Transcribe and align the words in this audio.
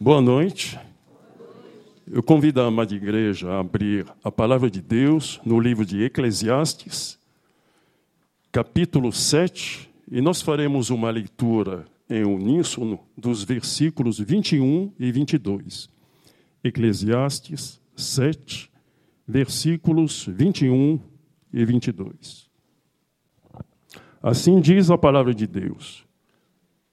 Boa 0.00 0.20
noite. 0.20 0.78
Eu 2.06 2.22
convido 2.22 2.60
a 2.60 2.66
amada 2.66 2.94
igreja 2.94 3.50
a 3.50 3.58
abrir 3.58 4.06
a 4.22 4.30
palavra 4.30 4.70
de 4.70 4.80
Deus 4.80 5.40
no 5.44 5.58
livro 5.58 5.84
de 5.84 6.04
Eclesiastes, 6.04 7.18
capítulo 8.52 9.10
7, 9.10 9.90
e 10.08 10.20
nós 10.20 10.40
faremos 10.40 10.90
uma 10.90 11.10
leitura 11.10 11.84
em 12.08 12.22
uníssono 12.22 13.00
dos 13.16 13.42
versículos 13.42 14.20
21 14.20 14.92
e 15.00 15.10
22. 15.10 15.90
Eclesiastes 16.62 17.80
7, 17.96 18.70
versículos 19.26 20.26
21 20.28 21.00
e 21.52 21.64
22. 21.64 22.48
Assim 24.22 24.60
diz 24.60 24.92
a 24.92 24.96
palavra 24.96 25.34
de 25.34 25.48
Deus: 25.48 26.07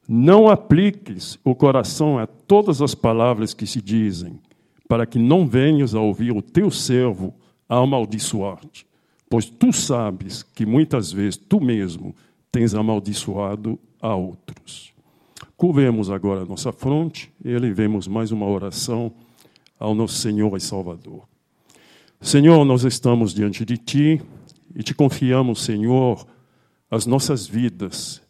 Não 0.08 0.48
apliques 0.48 1.40
o 1.44 1.56
coração 1.56 2.20
a 2.20 2.28
todas 2.28 2.82
as 2.82 2.94
palavras 2.94 3.54
que 3.54 3.66
se 3.66 3.82
dizem, 3.82 4.40
para 4.88 5.06
que 5.06 5.18
não 5.18 5.48
venhas 5.48 5.96
a 5.96 6.00
ouvir 6.00 6.32
o 6.32 6.42
teu 6.42 6.70
servo 6.70 7.34
amaldiçoar-te, 7.68 8.86
pois 9.30 9.46
tu 9.46 9.74
sabes 9.74 10.44
que 10.44 10.66
muitas 10.66 11.12
vezes 11.12 11.38
tu 11.38 11.60
mesmo 11.60 12.16
tens 12.52 12.76
amaldiçoado 12.76 13.80
a 14.00 14.16
outros. 14.16 14.94
Curvemos 15.58 16.12
agora 16.12 16.42
a 16.42 16.46
nossa 16.46 16.72
fronte 16.72 17.32
e 17.44 17.50
elevemos 17.50 18.08
mais 18.08 18.32
uma 18.32 18.46
oração 18.46 19.12
ao 19.80 19.96
nosso 19.96 20.16
Senhor 20.16 20.56
e 20.56 20.62
Salvador. 20.62 21.24
Senhor, 22.22 22.64
nós 22.66 22.84
estamos 22.84 23.34
diante 23.34 23.66
de 23.66 23.78
Ti 23.78 24.22
e 24.76 24.84
te 24.84 24.94
confiamos, 24.94 25.64
Senhor, 25.64 26.26
as 26.90 27.06
nossas 27.06 27.48
vidas. 27.48 28.22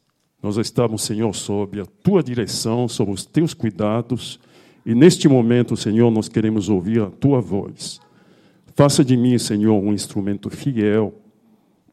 Nós 0.45 0.58
estamos, 0.58 1.02
Senhor, 1.02 1.34
sob 1.34 1.81
a 1.81 1.88
Tua 1.88 2.22
direção, 2.22 2.88
sob 2.88 3.09
os 3.12 3.26
Teus 3.26 3.52
cuidados 3.52 4.40
e 4.86 4.94
neste 4.94 5.27
momento, 5.27 5.76
Senhor, 5.76 6.12
nós 6.12 6.30
queremos 6.30 6.70
ouvir 6.70 7.02
a 7.02 7.09
Tua 7.09 7.41
voz. 7.41 7.99
Faça 8.75 9.03
de 9.03 9.17
mim, 9.17 9.39
Senhor, 9.39 9.73
um 9.73 9.92
instrumento 9.92 10.47
fiel. 10.52 11.20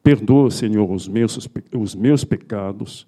Perdoa, 0.03 0.51
Senhor, 0.51 0.87
os 0.91 1.07
meus, 1.07 1.49
os 1.75 1.95
meus 1.95 2.23
pecados. 2.23 3.07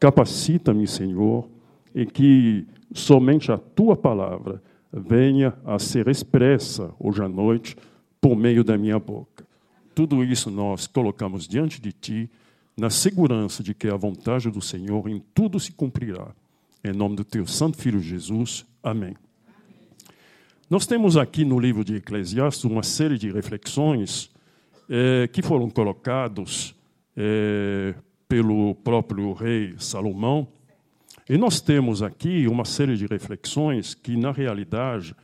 Capacita-me, 0.00 0.86
Senhor, 0.86 1.46
e 1.94 2.06
que 2.06 2.66
somente 2.90 3.52
a 3.52 3.58
Tua 3.58 3.98
palavra 3.98 4.62
venha 4.90 5.52
a 5.62 5.78
ser 5.78 6.08
expressa 6.08 6.90
hoje 6.98 7.22
à 7.22 7.28
noite 7.28 7.76
por 8.18 8.34
meio 8.34 8.64
da 8.64 8.78
minha 8.78 8.98
boca. 8.98 9.46
Tudo 9.94 10.24
isso 10.24 10.50
nós 10.50 10.86
colocamos 10.86 11.46
diante 11.46 11.82
de 11.82 11.92
Ti, 11.92 12.30
na 12.76 12.90
segurança 12.90 13.62
de 13.62 13.74
que 13.74 13.88
a 13.88 13.96
vontade 13.96 14.50
do 14.50 14.60
Senhor 14.60 15.08
em 15.08 15.22
tudo 15.34 15.58
se 15.58 15.72
cumprirá. 15.72 16.28
Em 16.84 16.92
nome 16.92 17.16
do 17.16 17.24
Teu 17.24 17.46
Santo 17.46 17.78
Filho 17.78 18.00
Jesus. 18.00 18.66
Amém. 18.82 19.16
Nós 20.68 20.86
temos 20.86 21.16
aqui 21.16 21.44
no 21.44 21.58
livro 21.58 21.84
de 21.84 21.96
Eclesiastes 21.96 22.64
uma 22.64 22.82
série 22.82 23.16
de 23.16 23.30
reflexões 23.30 24.30
eh, 24.88 25.28
que 25.32 25.42
foram 25.42 25.70
colocados 25.70 26.74
eh, 27.16 27.94
pelo 28.28 28.74
próprio 28.74 29.32
rei 29.32 29.74
Salomão. 29.78 30.46
E 31.28 31.38
nós 31.38 31.60
temos 31.60 32.02
aqui 32.02 32.46
uma 32.46 32.64
série 32.64 32.96
de 32.96 33.06
reflexões 33.06 33.94
que, 33.94 34.16
na 34.16 34.32
realidade, 34.32 35.14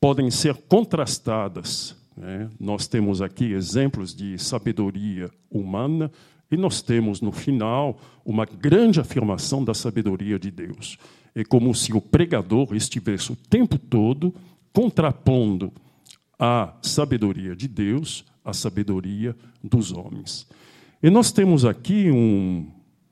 podem 0.00 0.30
ser 0.30 0.54
contrastadas 0.54 1.96
né? 2.20 2.50
Nós 2.60 2.86
temos 2.86 3.22
aqui 3.22 3.52
exemplos 3.52 4.14
de 4.14 4.38
sabedoria 4.38 5.30
humana 5.50 6.10
e 6.50 6.56
nós 6.56 6.82
temos, 6.82 7.20
no 7.20 7.30
final, 7.30 7.98
uma 8.24 8.44
grande 8.44 9.00
afirmação 9.00 9.64
da 9.64 9.72
sabedoria 9.72 10.38
de 10.38 10.50
Deus. 10.50 10.98
É 11.34 11.44
como 11.44 11.74
se 11.74 11.92
o 11.92 12.00
pregador 12.00 12.74
estivesse 12.74 13.32
o 13.32 13.36
tempo 13.36 13.78
todo 13.78 14.34
contrapondo 14.72 15.72
a 16.38 16.74
sabedoria 16.82 17.54
de 17.54 17.68
Deus 17.68 18.24
à 18.44 18.52
sabedoria 18.52 19.36
dos 19.62 19.92
homens. 19.92 20.48
E 21.02 21.08
nós 21.08 21.30
temos 21.30 21.64
aqui 21.64 22.10
um, 22.10 22.66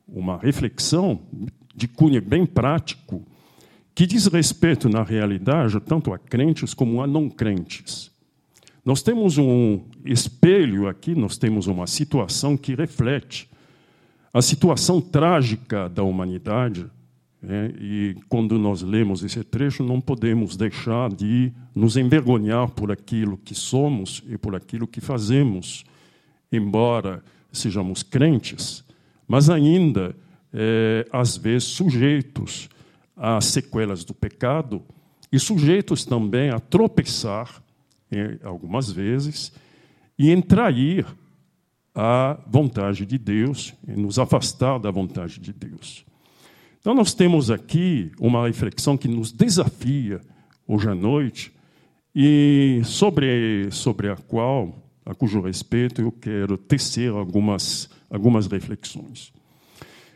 uma 0.07 0.37
reflexão 0.39 1.21
de 1.75 1.87
cunho 1.87 2.21
bem 2.21 2.45
prático 2.45 3.23
que 3.95 4.07
diz 4.07 4.27
respeito, 4.27 4.89
na 4.89 5.03
realidade, 5.03 5.81
tanto 5.81 6.13
a 6.13 6.19
crentes 6.19 6.75
como 6.75 7.03
a 7.03 7.07
não 7.07 7.29
crentes. 7.29 8.11
Nós 8.89 9.03
temos 9.03 9.37
um 9.37 9.83
espelho 10.03 10.89
aqui, 10.89 11.15
nós 11.15 11.37
temos 11.37 11.67
uma 11.67 11.87
situação 11.87 12.57
que 12.57 12.75
reflete 12.75 13.47
a 14.33 14.41
situação 14.41 14.99
trágica 14.99 15.91
da 15.91 16.03
humanidade. 16.03 16.87
Né? 17.43 17.71
E 17.79 18.17
quando 18.31 18.59
nós 18.59 18.81
lemos 18.81 19.23
esse 19.23 19.45
trecho, 19.45 19.85
não 19.85 20.01
podemos 20.01 20.57
deixar 20.57 21.11
de 21.11 21.53
nos 21.75 21.99
envergonhar 21.99 22.71
por 22.71 22.91
aquilo 22.91 23.37
que 23.37 23.55
somos 23.55 24.25
e 24.27 24.39
por 24.39 24.57
aquilo 24.57 24.87
que 24.87 25.03
fazemos, 25.03 25.85
embora 26.51 27.23
sejamos 27.53 28.03
crentes, 28.03 28.83
mas 29.29 29.51
ainda, 29.51 30.17
é, 30.51 31.07
às 31.13 31.37
vezes, 31.37 31.65
sujeitos 31.65 32.71
às 33.15 33.45
sequelas 33.45 34.03
do 34.03 34.15
pecado 34.15 34.83
e 35.31 35.39
sujeitos 35.39 36.07
também 36.07 36.49
a 36.49 36.59
tropeçar 36.59 37.63
algumas 38.43 38.91
vezes, 38.91 39.53
e 40.19 40.31
em 40.31 40.41
trair 40.41 41.07
a 41.95 42.39
vontade 42.47 43.05
de 43.05 43.19
Deus, 43.19 43.75
nos 43.87 44.19
afastar 44.19 44.79
da 44.79 44.91
vontade 44.91 45.41
de 45.41 45.53
Deus. 45.53 46.05
Então, 46.81 46.95
nós 46.95 47.13
temos 47.13 47.51
aqui 47.51 48.13
uma 48.21 48.47
reflexão 48.47 48.97
que 48.97 49.09
nos 49.09 49.33
desafia 49.33 50.21
hoje 50.67 50.89
à 50.89 50.95
noite 50.95 51.53
e 52.15 52.81
sobre, 52.85 53.69
sobre 53.71 54.11
a 54.11 54.17
qual, 54.17 54.75
a 55.05 55.15
cujo 55.15 55.41
respeito, 55.41 56.01
eu 56.01 56.13
quero 56.13 56.57
tecer 56.57 57.11
algumas, 57.11 57.89
algumas 58.09 58.47
reflexões. 58.47 59.33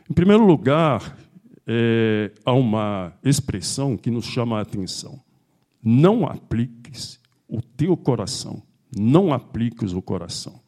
Em 0.09 0.13
primeiro 0.13 0.45
lugar, 0.45 1.17
é, 1.65 2.31
há 2.45 2.53
uma 2.53 3.13
expressão 3.23 3.97
que 3.97 4.11
nos 4.11 4.25
chama 4.25 4.59
a 4.59 4.61
atenção. 4.61 5.19
Não 5.83 6.25
apliques 6.25 7.19
o 7.53 7.61
teu 7.61 7.95
coração. 7.95 8.63
Não 8.97 9.31
apliques 9.31 9.93
o 9.93 10.01
coração. 10.01 10.59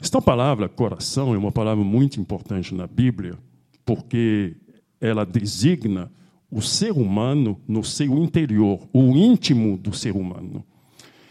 Esta 0.00 0.20
palavra 0.20 0.68
coração 0.68 1.32
é 1.34 1.38
uma 1.38 1.52
palavra 1.52 1.84
muito 1.84 2.20
importante 2.20 2.74
na 2.74 2.88
Bíblia, 2.88 3.38
porque 3.84 4.56
ela 5.00 5.24
designa 5.24 6.10
o 6.50 6.60
ser 6.60 6.90
humano 6.90 7.60
no 7.68 7.84
seu 7.84 8.18
interior, 8.18 8.88
o 8.92 9.16
íntimo 9.16 9.78
do 9.78 9.92
ser 9.92 10.16
humano. 10.16 10.64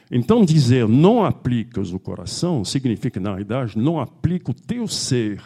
Então, 0.10 0.46
dizer 0.46 0.88
não 0.88 1.26
aplicas 1.26 1.92
o 1.92 2.00
coração 2.00 2.64
significa, 2.64 3.20
na 3.20 3.32
realidade, 3.32 3.78
não 3.78 4.00
aplica 4.00 4.52
o 4.52 4.54
teu 4.54 4.88
ser, 4.88 5.42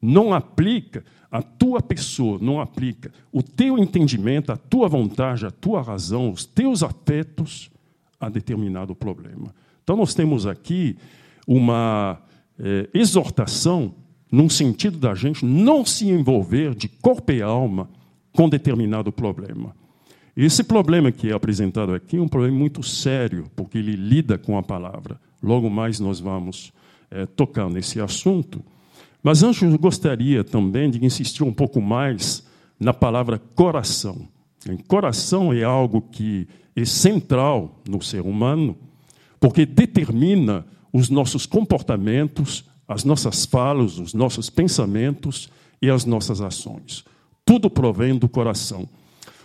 não 0.00 0.34
aplica 0.34 1.02
a 1.30 1.40
tua 1.40 1.80
pessoa, 1.80 2.38
não 2.38 2.60
aplica 2.60 3.10
o 3.32 3.42
teu 3.42 3.78
entendimento, 3.78 4.52
a 4.52 4.56
tua 4.58 4.88
vontade, 4.88 5.46
a 5.46 5.50
tua 5.50 5.80
razão, 5.80 6.30
os 6.30 6.44
teus 6.44 6.82
afetos 6.82 7.70
a 8.26 8.28
determinado 8.28 8.94
problema. 8.94 9.54
Então, 9.82 9.96
nós 9.96 10.14
temos 10.14 10.46
aqui 10.46 10.96
uma 11.46 12.18
é, 12.58 12.88
exortação 12.94 13.94
num 14.30 14.48
sentido 14.48 14.98
da 14.98 15.14
gente 15.14 15.44
não 15.44 15.84
se 15.84 16.08
envolver 16.08 16.74
de 16.74 16.88
corpo 16.88 17.30
e 17.30 17.40
alma 17.40 17.88
com 18.32 18.48
determinado 18.48 19.12
problema. 19.12 19.74
Esse 20.36 20.64
problema 20.64 21.12
que 21.12 21.30
é 21.30 21.32
apresentado 21.32 21.94
aqui 21.94 22.16
é 22.16 22.20
um 22.20 22.26
problema 22.26 22.58
muito 22.58 22.82
sério, 22.82 23.44
porque 23.54 23.78
ele 23.78 23.94
lida 23.94 24.36
com 24.36 24.58
a 24.58 24.62
palavra. 24.62 25.20
Logo 25.40 25.70
mais 25.70 26.00
nós 26.00 26.18
vamos 26.18 26.72
é, 27.10 27.24
tocar 27.24 27.70
nesse 27.70 28.00
assunto. 28.00 28.60
Mas 29.22 29.42
antes 29.44 29.62
eu 29.62 29.78
gostaria 29.78 30.42
também 30.42 30.90
de 30.90 31.04
insistir 31.04 31.44
um 31.44 31.52
pouco 31.52 31.80
mais 31.80 32.44
na 32.80 32.92
palavra 32.92 33.38
coração. 33.38 34.28
Coração 34.86 35.52
é 35.52 35.62
algo 35.62 36.00
que 36.00 36.46
é 36.76 36.84
central 36.84 37.80
no 37.88 38.02
ser 38.02 38.20
humano, 38.20 38.76
porque 39.40 39.66
determina 39.66 40.66
os 40.92 41.10
nossos 41.10 41.44
comportamentos, 41.44 42.64
as 42.86 43.04
nossas 43.04 43.44
falas, 43.44 43.98
os 43.98 44.14
nossos 44.14 44.48
pensamentos 44.48 45.48
e 45.82 45.90
as 45.90 46.04
nossas 46.04 46.40
ações. 46.40 47.04
Tudo 47.44 47.68
provém 47.68 48.16
do 48.16 48.28
coração. 48.28 48.88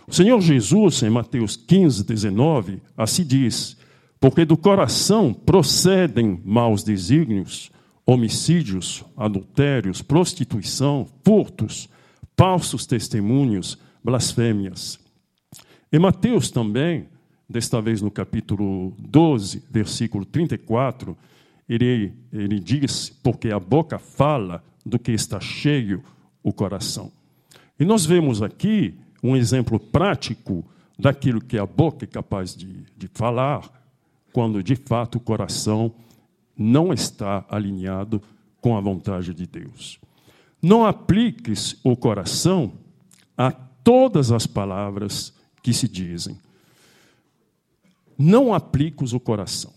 O 0.06 0.12
Senhor 0.14 0.40
Jesus, 0.40 1.02
em 1.02 1.10
Mateus 1.10 1.56
15, 1.56 2.04
19, 2.04 2.80
assim 2.96 3.24
diz: 3.24 3.76
Porque 4.20 4.44
do 4.44 4.56
coração 4.56 5.34
procedem 5.34 6.40
maus 6.44 6.82
desígnios, 6.82 7.70
homicídios, 8.06 9.04
adultérios, 9.16 10.02
prostituição, 10.02 11.06
furtos, 11.24 11.88
falsos 12.36 12.86
testemunhos, 12.86 13.76
blasfêmias. 14.02 14.99
Em 15.92 15.98
Mateus 15.98 16.50
também, 16.52 17.08
desta 17.48 17.80
vez 17.82 18.00
no 18.00 18.12
capítulo 18.12 18.94
12, 18.96 19.64
versículo 19.68 20.24
34, 20.24 21.18
ele, 21.68 22.12
ele 22.32 22.60
diz: 22.60 23.10
Porque 23.22 23.50
a 23.50 23.58
boca 23.58 23.98
fala 23.98 24.62
do 24.86 25.00
que 25.00 25.10
está 25.10 25.40
cheio 25.40 26.02
o 26.44 26.52
coração. 26.52 27.10
E 27.78 27.84
nós 27.84 28.06
vemos 28.06 28.40
aqui 28.40 28.94
um 29.20 29.34
exemplo 29.34 29.80
prático 29.80 30.64
daquilo 30.96 31.40
que 31.40 31.58
a 31.58 31.66
boca 31.66 32.04
é 32.04 32.08
capaz 32.08 32.54
de, 32.54 32.84
de 32.96 33.08
falar, 33.08 33.68
quando 34.32 34.62
de 34.62 34.76
fato 34.76 35.16
o 35.16 35.20
coração 35.20 35.92
não 36.56 36.92
está 36.92 37.44
alinhado 37.48 38.22
com 38.60 38.76
a 38.76 38.80
vontade 38.80 39.34
de 39.34 39.46
Deus. 39.46 39.98
Não 40.62 40.86
apliques 40.86 41.76
o 41.82 41.96
coração 41.96 42.74
a 43.36 43.50
todas 43.50 44.30
as 44.30 44.46
palavras 44.46 45.34
que 45.62 45.72
se 45.72 45.88
dizem. 45.88 46.38
Não 48.18 48.52
apliques 48.52 49.12
o 49.12 49.20
coração. 49.20 49.72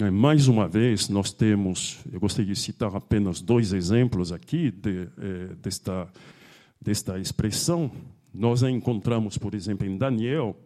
É, 0.00 0.10
mais 0.10 0.46
uma 0.46 0.68
vez, 0.68 1.08
nós 1.08 1.32
temos, 1.32 1.98
eu 2.12 2.20
gostaria 2.20 2.52
de 2.52 2.60
citar 2.60 2.94
apenas 2.94 3.40
dois 3.40 3.72
exemplos 3.72 4.30
aqui 4.30 4.70
de, 4.70 5.08
é, 5.18 5.54
desta, 5.60 6.08
desta 6.80 7.18
expressão. 7.18 7.90
Nós 8.32 8.62
a 8.62 8.70
encontramos, 8.70 9.36
por 9.38 9.54
exemplo, 9.54 9.86
em 9.86 9.96
Daniel. 9.98 10.56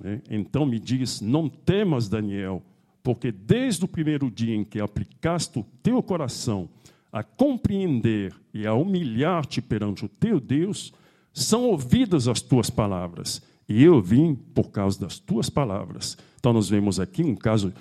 Né? 0.00 0.20
Então 0.28 0.66
me 0.66 0.80
diz: 0.80 1.20
Não 1.20 1.48
temas, 1.48 2.08
Daniel, 2.08 2.60
porque 3.04 3.30
desde 3.30 3.84
o 3.84 3.88
primeiro 3.88 4.28
dia 4.30 4.56
em 4.56 4.64
que 4.64 4.80
aplicaste 4.80 5.60
o 5.60 5.66
teu 5.82 6.02
coração 6.02 6.68
a 7.12 7.22
compreender 7.22 8.34
e 8.52 8.66
a 8.66 8.74
humilhar-te 8.74 9.62
perante 9.62 10.04
o 10.04 10.08
teu 10.08 10.40
Deus, 10.40 10.92
são 11.32 11.66
ouvidas 11.66 12.26
as 12.26 12.40
tuas 12.40 12.68
palavras. 12.68 13.40
E 13.68 13.82
eu 13.82 14.00
vim 14.00 14.34
por 14.34 14.70
causa 14.70 15.00
das 15.00 15.18
tuas 15.18 15.50
palavras. 15.50 16.16
Então, 16.38 16.52
nós 16.52 16.68
vemos 16.68 17.00
aqui 17.00 17.22
um 17.22 17.34
caso, 17.34 17.72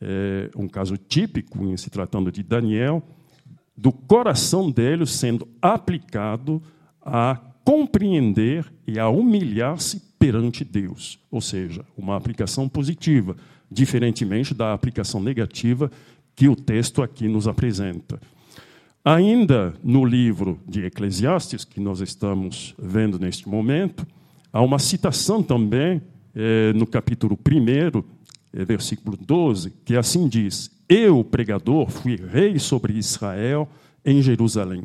é, 0.00 0.50
um 0.56 0.68
caso 0.68 0.96
típico, 0.96 1.64
em 1.64 1.76
se 1.76 1.90
tratando 1.90 2.30
de 2.30 2.42
Daniel, 2.42 3.02
do 3.76 3.90
coração 3.90 4.70
dele 4.70 5.06
sendo 5.06 5.48
aplicado 5.60 6.62
a 7.00 7.40
compreender 7.64 8.64
e 8.86 8.98
a 8.98 9.08
humilhar-se 9.08 10.00
perante 10.18 10.64
Deus. 10.64 11.18
Ou 11.30 11.40
seja, 11.40 11.84
uma 11.96 12.16
aplicação 12.16 12.68
positiva, 12.68 13.36
diferentemente 13.70 14.54
da 14.54 14.72
aplicação 14.72 15.20
negativa 15.20 15.90
que 16.34 16.48
o 16.48 16.56
texto 16.56 17.02
aqui 17.02 17.28
nos 17.28 17.48
apresenta. 17.48 18.20
Ainda 19.04 19.74
no 19.82 20.04
livro 20.04 20.60
de 20.66 20.84
Eclesiastes, 20.84 21.64
que 21.64 21.80
nós 21.80 22.00
estamos 22.00 22.74
vendo 22.78 23.18
neste 23.18 23.48
momento, 23.48 24.06
há 24.52 24.60
uma 24.60 24.78
citação 24.78 25.42
também 25.42 26.02
eh, 26.34 26.72
no 26.74 26.86
capítulo 26.86 27.36
1, 27.36 28.04
eh, 28.52 28.64
versículo 28.64 29.16
12, 29.16 29.72
que 29.84 29.96
assim 29.96 30.28
diz: 30.28 30.70
Eu, 30.88 31.24
pregador, 31.24 31.90
fui 31.90 32.16
rei 32.16 32.58
sobre 32.58 32.94
Israel 32.94 33.68
em 34.04 34.20
Jerusalém, 34.20 34.84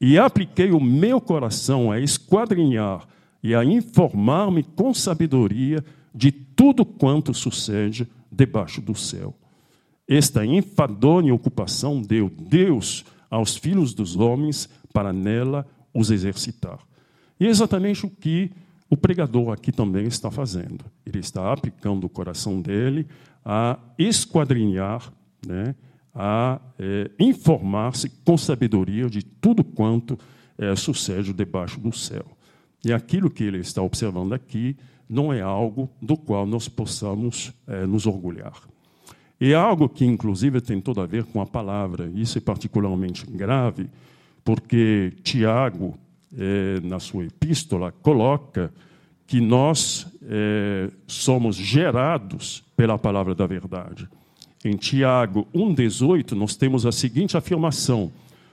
e 0.00 0.18
apliquei 0.18 0.70
o 0.72 0.80
meu 0.80 1.20
coração 1.20 1.90
a 1.90 1.98
esquadrinhar 2.00 3.06
e 3.42 3.54
a 3.54 3.64
informar-me 3.64 4.62
com 4.62 4.92
sabedoria 4.92 5.82
de 6.14 6.32
tudo 6.32 6.84
quanto 6.84 7.32
sucede 7.32 8.08
debaixo 8.30 8.80
do 8.80 8.94
céu. 8.94 9.34
Esta 10.08 10.44
enfadonha 10.44 11.34
ocupação 11.34 12.00
deu 12.00 12.30
Deus 12.30 13.04
aos 13.30 13.56
filhos 13.56 13.92
dos 13.92 14.16
homens 14.16 14.68
para 14.92 15.12
nela 15.12 15.66
os 15.92 16.10
exercitar. 16.10 16.78
E 17.38 17.46
é 17.46 17.48
exatamente 17.48 18.06
o 18.06 18.10
que 18.10 18.50
o 18.88 18.96
pregador 18.96 19.52
aqui 19.52 19.72
também 19.72 20.06
está 20.06 20.30
fazendo. 20.30 20.84
Ele 21.04 21.18
está 21.18 21.52
aplicando 21.52 22.04
o 22.04 22.08
coração 22.08 22.60
dele 22.60 23.06
a 23.44 23.78
esquadrinhar, 23.98 25.12
né, 25.46 25.74
a 26.14 26.60
é, 26.78 27.10
informar-se 27.18 28.08
com 28.24 28.36
sabedoria 28.36 29.08
de 29.08 29.22
tudo 29.22 29.62
quanto 29.62 30.18
é, 30.58 30.74
sucede 30.74 31.32
debaixo 31.32 31.78
do 31.80 31.92
céu. 31.92 32.24
E 32.84 32.92
aquilo 32.92 33.30
que 33.30 33.44
ele 33.44 33.58
está 33.58 33.82
observando 33.82 34.32
aqui 34.32 34.76
não 35.08 35.32
é 35.32 35.40
algo 35.40 35.88
do 36.00 36.16
qual 36.16 36.46
nós 36.46 36.68
possamos 36.68 37.52
é, 37.66 37.86
nos 37.86 38.06
orgulhar. 38.06 38.60
E 39.40 39.52
é 39.52 39.54
algo 39.54 39.88
que, 39.88 40.04
inclusive, 40.04 40.60
tem 40.60 40.80
tudo 40.80 41.00
a 41.00 41.06
ver 41.06 41.24
com 41.24 41.40
a 41.40 41.46
palavra. 41.46 42.10
Isso 42.14 42.38
é 42.38 42.40
particularmente 42.40 43.26
grave, 43.26 43.90
porque 44.42 45.12
Tiago, 45.22 45.98
é, 46.36 46.80
na 46.82 46.98
sua 46.98 47.24
epístola, 47.24 47.92
coloca 47.92 48.72
que 49.26 49.40
nós 49.40 50.06
é, 50.22 50.90
somos 51.06 51.56
gerados 51.56 52.64
pela 52.76 52.98
palavra 52.98 53.34
da 53.34 53.46
verdade. 53.46 54.08
Em 54.64 54.76
Tiago 54.76 55.46
1,18, 55.54 56.32
nós 56.32 56.56
temos 56.56 56.86
a 56.86 56.92
seguinte 56.92 57.36
afirmação: 57.36 58.12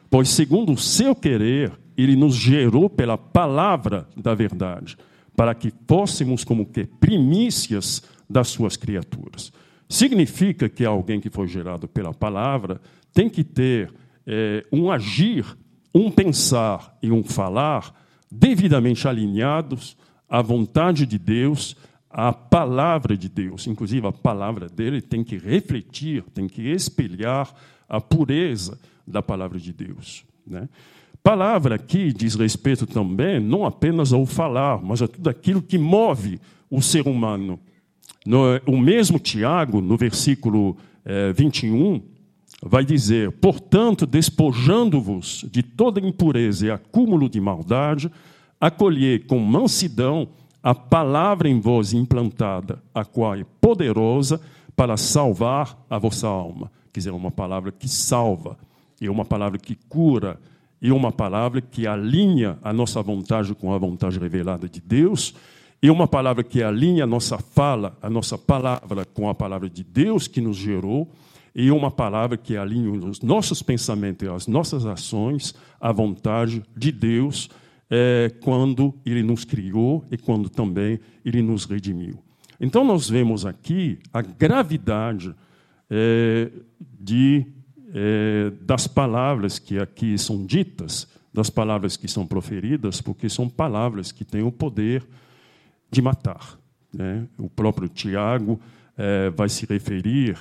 Pois, 0.09 0.29
segundo 0.29 0.73
o 0.73 0.77
seu 0.77 1.15
querer, 1.15 1.71
ele 1.97 2.15
nos 2.15 2.35
gerou 2.35 2.89
pela 2.89 3.17
palavra 3.17 4.07
da 4.15 4.33
verdade, 4.33 4.97
para 5.35 5.53
que 5.53 5.73
fôssemos 5.87 6.43
como 6.43 6.65
que 6.65 6.85
primícias 6.85 8.03
das 8.29 8.47
suas 8.47 8.75
criaturas. 8.75 9.51
Significa 9.87 10.67
que 10.67 10.85
alguém 10.85 11.19
que 11.19 11.29
foi 11.29 11.47
gerado 11.47 11.87
pela 11.87 12.13
palavra 12.13 12.81
tem 13.13 13.29
que 13.29 13.43
ter 13.43 13.93
é, 14.25 14.65
um 14.71 14.91
agir, 14.91 15.45
um 15.93 16.09
pensar 16.09 16.97
e 17.01 17.11
um 17.11 17.23
falar 17.23 17.93
devidamente 18.31 19.07
alinhados 19.07 19.95
à 20.27 20.41
vontade 20.41 21.05
de 21.05 21.19
Deus, 21.19 21.75
à 22.09 22.33
palavra 22.33 23.15
de 23.15 23.29
Deus. 23.29 23.67
Inclusive, 23.67 24.07
a 24.07 24.11
palavra 24.11 24.67
dele 24.67 25.01
tem 25.01 25.23
que 25.23 25.37
refletir, 25.37 26.23
tem 26.33 26.47
que 26.47 26.63
espelhar 26.63 27.53
a 27.87 28.01
pureza 28.01 28.79
da 29.05 29.21
palavra 29.21 29.59
de 29.59 29.71
Deus. 29.71 30.25
Né? 30.45 30.67
Palavra 31.21 31.75
aqui 31.75 32.11
diz 32.11 32.35
respeito 32.35 32.85
também 32.85 33.39
não 33.39 33.65
apenas 33.65 34.11
ao 34.11 34.25
falar, 34.25 34.81
mas 34.81 35.01
a 35.01 35.07
tudo 35.07 35.29
aquilo 35.29 35.61
que 35.61 35.77
move 35.77 36.39
o 36.69 36.81
ser 36.81 37.07
humano. 37.07 37.59
No, 38.25 38.43
o 38.65 38.77
mesmo 38.77 39.19
Tiago, 39.19 39.79
no 39.79 39.95
versículo 39.95 40.75
eh, 41.05 41.31
21, 41.33 42.01
vai 42.63 42.85
dizer: 42.85 43.31
Portanto, 43.33 44.05
despojando-vos 44.05 45.45
de 45.51 45.61
toda 45.61 45.99
impureza 45.99 46.65
e 46.65 46.71
acúmulo 46.71 47.29
de 47.29 47.39
maldade, 47.39 48.11
acolhei 48.59 49.19
com 49.19 49.39
mansidão 49.39 50.27
a 50.61 50.73
palavra 50.73 51.49
em 51.49 51.59
vós 51.59 51.93
implantada, 51.93 52.81
a 52.93 53.03
qual 53.03 53.35
é 53.35 53.45
poderosa 53.59 54.39
para 54.75 54.95
salvar 54.95 55.77
a 55.89 55.97
vossa 55.97 56.27
alma. 56.27 56.71
Quer 56.93 57.01
dizer, 57.01 57.11
uma 57.11 57.31
palavra 57.31 57.71
que 57.71 57.87
salva, 57.87 58.57
e 59.01 59.09
uma 59.09 59.25
palavra 59.25 59.59
que 59.59 59.75
cura, 59.89 60.39
e 60.81 60.91
uma 60.91 61.11
palavra 61.11 61.61
que 61.61 61.85
alinha 61.85 62.57
a 62.63 62.71
nossa 62.71 63.01
vontade 63.01 63.53
com 63.55 63.73
a 63.73 63.77
vontade 63.77 64.17
revelada 64.17 64.69
de 64.69 64.81
Deus 64.81 65.33
e 65.83 65.89
uma 65.89 66.07
palavra 66.07 66.45
que 66.45 66.63
alinha 66.63 67.03
a 67.03 67.07
nossa 67.07 67.37
fala, 67.37 67.97
a 68.01 68.09
nossa 68.09 68.37
palavra 68.37 69.03
com 69.03 69.27
a 69.27 69.35
palavra 69.35 69.69
de 69.69 69.83
Deus 69.83 70.29
que 70.29 70.39
nos 70.39 70.55
gerou, 70.55 71.11
e 71.55 71.69
uma 71.71 71.91
palavra 71.91 72.37
que 72.37 72.57
alinha 72.57 72.91
os 72.91 73.21
nossos 73.21 73.61
pensamentos 73.61 74.27
e 74.27 74.31
as 74.31 74.47
nossas 74.47 74.85
ações 74.85 75.53
à 75.79 75.91
vontade 75.91 76.63
de 76.75 76.91
Deus 76.91 77.49
é, 77.89 78.31
quando 78.41 78.93
Ele 79.05 79.21
nos 79.21 79.45
criou 79.45 80.03
e 80.09 80.17
quando 80.17 80.49
também 80.49 80.99
Ele 81.23 81.41
nos 81.41 81.65
redimiu. 81.65 82.17
Então, 82.59 82.83
nós 82.83 83.09
vemos 83.09 83.45
aqui 83.45 83.99
a 84.11 84.21
gravidade 84.21 85.35
é, 85.89 86.49
de, 86.99 87.45
é, 87.93 88.51
das 88.61 88.87
palavras 88.87 89.59
que 89.59 89.77
aqui 89.77 90.17
são 90.17 90.45
ditas, 90.45 91.07
das 91.31 91.49
palavras 91.49 91.97
que 91.97 92.07
são 92.07 92.25
proferidas, 92.25 93.01
porque 93.01 93.27
são 93.29 93.49
palavras 93.49 94.11
que 94.11 94.23
têm 94.23 94.43
o 94.43 94.51
poder 94.51 95.05
de 95.91 96.01
matar. 96.01 96.57
Né? 96.91 97.27
O 97.37 97.49
próprio 97.49 97.89
Tiago 97.89 98.59
é, 98.97 99.29
vai 99.29 99.49
se 99.49 99.65
referir 99.65 100.37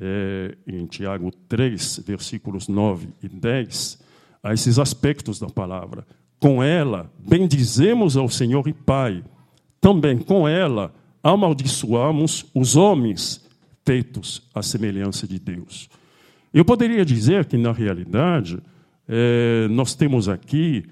é, 0.00 0.56
em 0.66 0.86
Tiago 0.86 1.30
3, 1.48 2.00
versículos 2.06 2.68
9 2.68 3.08
e 3.22 3.28
10, 3.28 3.98
a 4.42 4.54
esses 4.54 4.78
aspectos 4.78 5.38
da 5.38 5.48
palavra. 5.48 6.06
Com 6.38 6.62
ela, 6.62 7.10
bendizemos 7.18 8.16
ao 8.16 8.28
Senhor 8.28 8.66
e 8.68 8.72
Pai. 8.72 9.24
Também 9.80 10.18
com 10.18 10.48
ela, 10.48 10.94
amaldiçoamos 11.22 12.46
os 12.54 12.76
homens 12.76 13.44
feitos 13.84 14.42
à 14.54 14.62
semelhança 14.62 15.26
de 15.26 15.38
Deus. 15.38 15.88
Eu 16.52 16.64
poderia 16.64 17.04
dizer 17.04 17.44
que, 17.46 17.56
na 17.56 17.72
realidade, 17.72 18.58
é, 19.08 19.66
nós 19.68 19.94
temos 19.94 20.28
aqui 20.28 20.84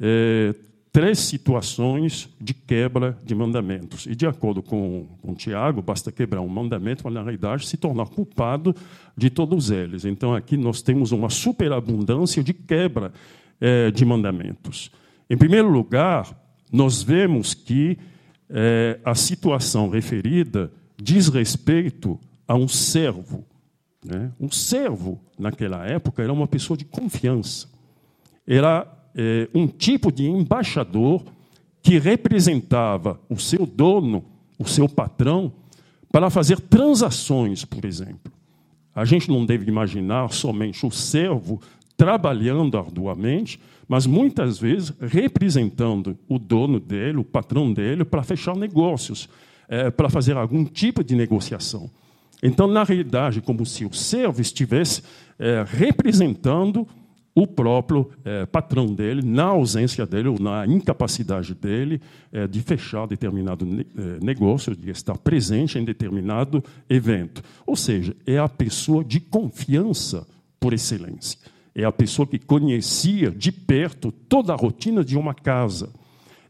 é, 0.00 0.54
três 0.92 1.18
situações 1.18 2.28
de 2.40 2.54
quebra 2.54 3.16
de 3.24 3.34
mandamentos. 3.34 4.06
E, 4.06 4.14
de 4.14 4.26
acordo 4.26 4.62
com, 4.62 5.06
com 5.20 5.34
Tiago, 5.34 5.82
basta 5.82 6.10
quebrar 6.10 6.40
um 6.40 6.48
mandamento 6.48 7.02
para, 7.02 7.12
na 7.12 7.22
realidade, 7.22 7.66
se 7.66 7.76
tornar 7.76 8.06
culpado 8.06 8.74
de 9.16 9.30
todos 9.30 9.70
eles. 9.70 10.04
Então, 10.04 10.34
aqui 10.34 10.56
nós 10.56 10.82
temos 10.82 11.12
uma 11.12 11.30
superabundância 11.30 12.42
de 12.42 12.54
quebra 12.54 13.12
é, 13.60 13.90
de 13.90 14.04
mandamentos. 14.04 14.90
Em 15.28 15.36
primeiro 15.36 15.68
lugar, 15.68 16.34
nós 16.72 17.02
vemos 17.02 17.54
que 17.54 17.98
é, 18.48 18.98
a 19.04 19.14
situação 19.14 19.88
referida 19.88 20.72
diz 20.96 21.28
respeito 21.28 22.18
a 22.46 22.54
um 22.54 22.66
servo. 22.66 23.44
Né? 24.04 24.32
Um 24.40 24.50
servo, 24.50 25.20
naquela 25.38 25.86
época, 25.86 26.22
era 26.22 26.32
uma 26.32 26.46
pessoa 26.46 26.76
de 26.76 26.84
confiança. 26.84 27.68
Era 28.46 28.86
é, 29.14 29.48
um 29.54 29.66
tipo 29.66 30.12
de 30.12 30.26
embaixador 30.26 31.22
que 31.82 31.98
representava 31.98 33.20
o 33.28 33.38
seu 33.38 33.64
dono 33.64 34.24
o 34.58 34.66
seu 34.66 34.88
patrão, 34.88 35.52
para 36.10 36.28
fazer 36.28 36.58
transações, 36.60 37.64
por 37.64 37.84
exemplo. 37.84 38.32
A 38.94 39.04
gente 39.04 39.30
não 39.30 39.46
deve 39.46 39.66
imaginar 39.70 40.32
somente 40.32 40.84
o 40.84 40.90
servo 40.90 41.60
trabalhando 41.96 42.76
arduamente, 42.76 43.60
mas 43.86 44.06
muitas 44.06 44.58
vezes 44.58 44.92
representando 45.00 46.18
o 46.28 46.38
dono 46.38 46.80
dele, 46.80 47.18
o 47.18 47.24
patrão 47.24 47.72
dele, 47.72 48.04
para 48.04 48.22
fechar 48.22 48.56
negócios, 48.56 49.28
é, 49.68 49.90
para 49.90 50.10
fazer 50.10 50.36
algum 50.36 50.64
tipo 50.64 51.04
de 51.04 51.14
negociação. 51.14 51.88
Então, 52.42 52.66
na 52.66 52.84
realidade, 52.84 53.40
como 53.40 53.64
se 53.66 53.84
o 53.84 53.92
servo 53.92 54.40
estivesse 54.40 55.02
é, 55.38 55.64
representando 55.66 56.86
o 57.40 57.46
próprio 57.46 58.10
é, 58.24 58.44
patrão 58.46 58.92
dele, 58.92 59.22
na 59.22 59.44
ausência 59.44 60.04
dele 60.04 60.26
ou 60.26 60.40
na 60.40 60.66
incapacidade 60.66 61.54
dele 61.54 62.00
é, 62.32 62.48
de 62.48 62.60
fechar 62.60 63.06
determinado 63.06 63.64
ne 63.64 63.86
é, 63.96 64.24
negócio, 64.24 64.74
de 64.74 64.90
estar 64.90 65.16
presente 65.18 65.78
em 65.78 65.84
determinado 65.84 66.64
evento. 66.90 67.40
Ou 67.64 67.76
seja, 67.76 68.16
é 68.26 68.38
a 68.38 68.48
pessoa 68.48 69.04
de 69.04 69.20
confiança 69.20 70.26
por 70.58 70.72
excelência. 70.72 71.38
É 71.76 71.84
a 71.84 71.92
pessoa 71.92 72.26
que 72.26 72.40
conhecia 72.40 73.30
de 73.30 73.52
perto 73.52 74.10
toda 74.10 74.52
a 74.52 74.56
rotina 74.56 75.04
de 75.04 75.16
uma 75.16 75.32
casa. 75.32 75.90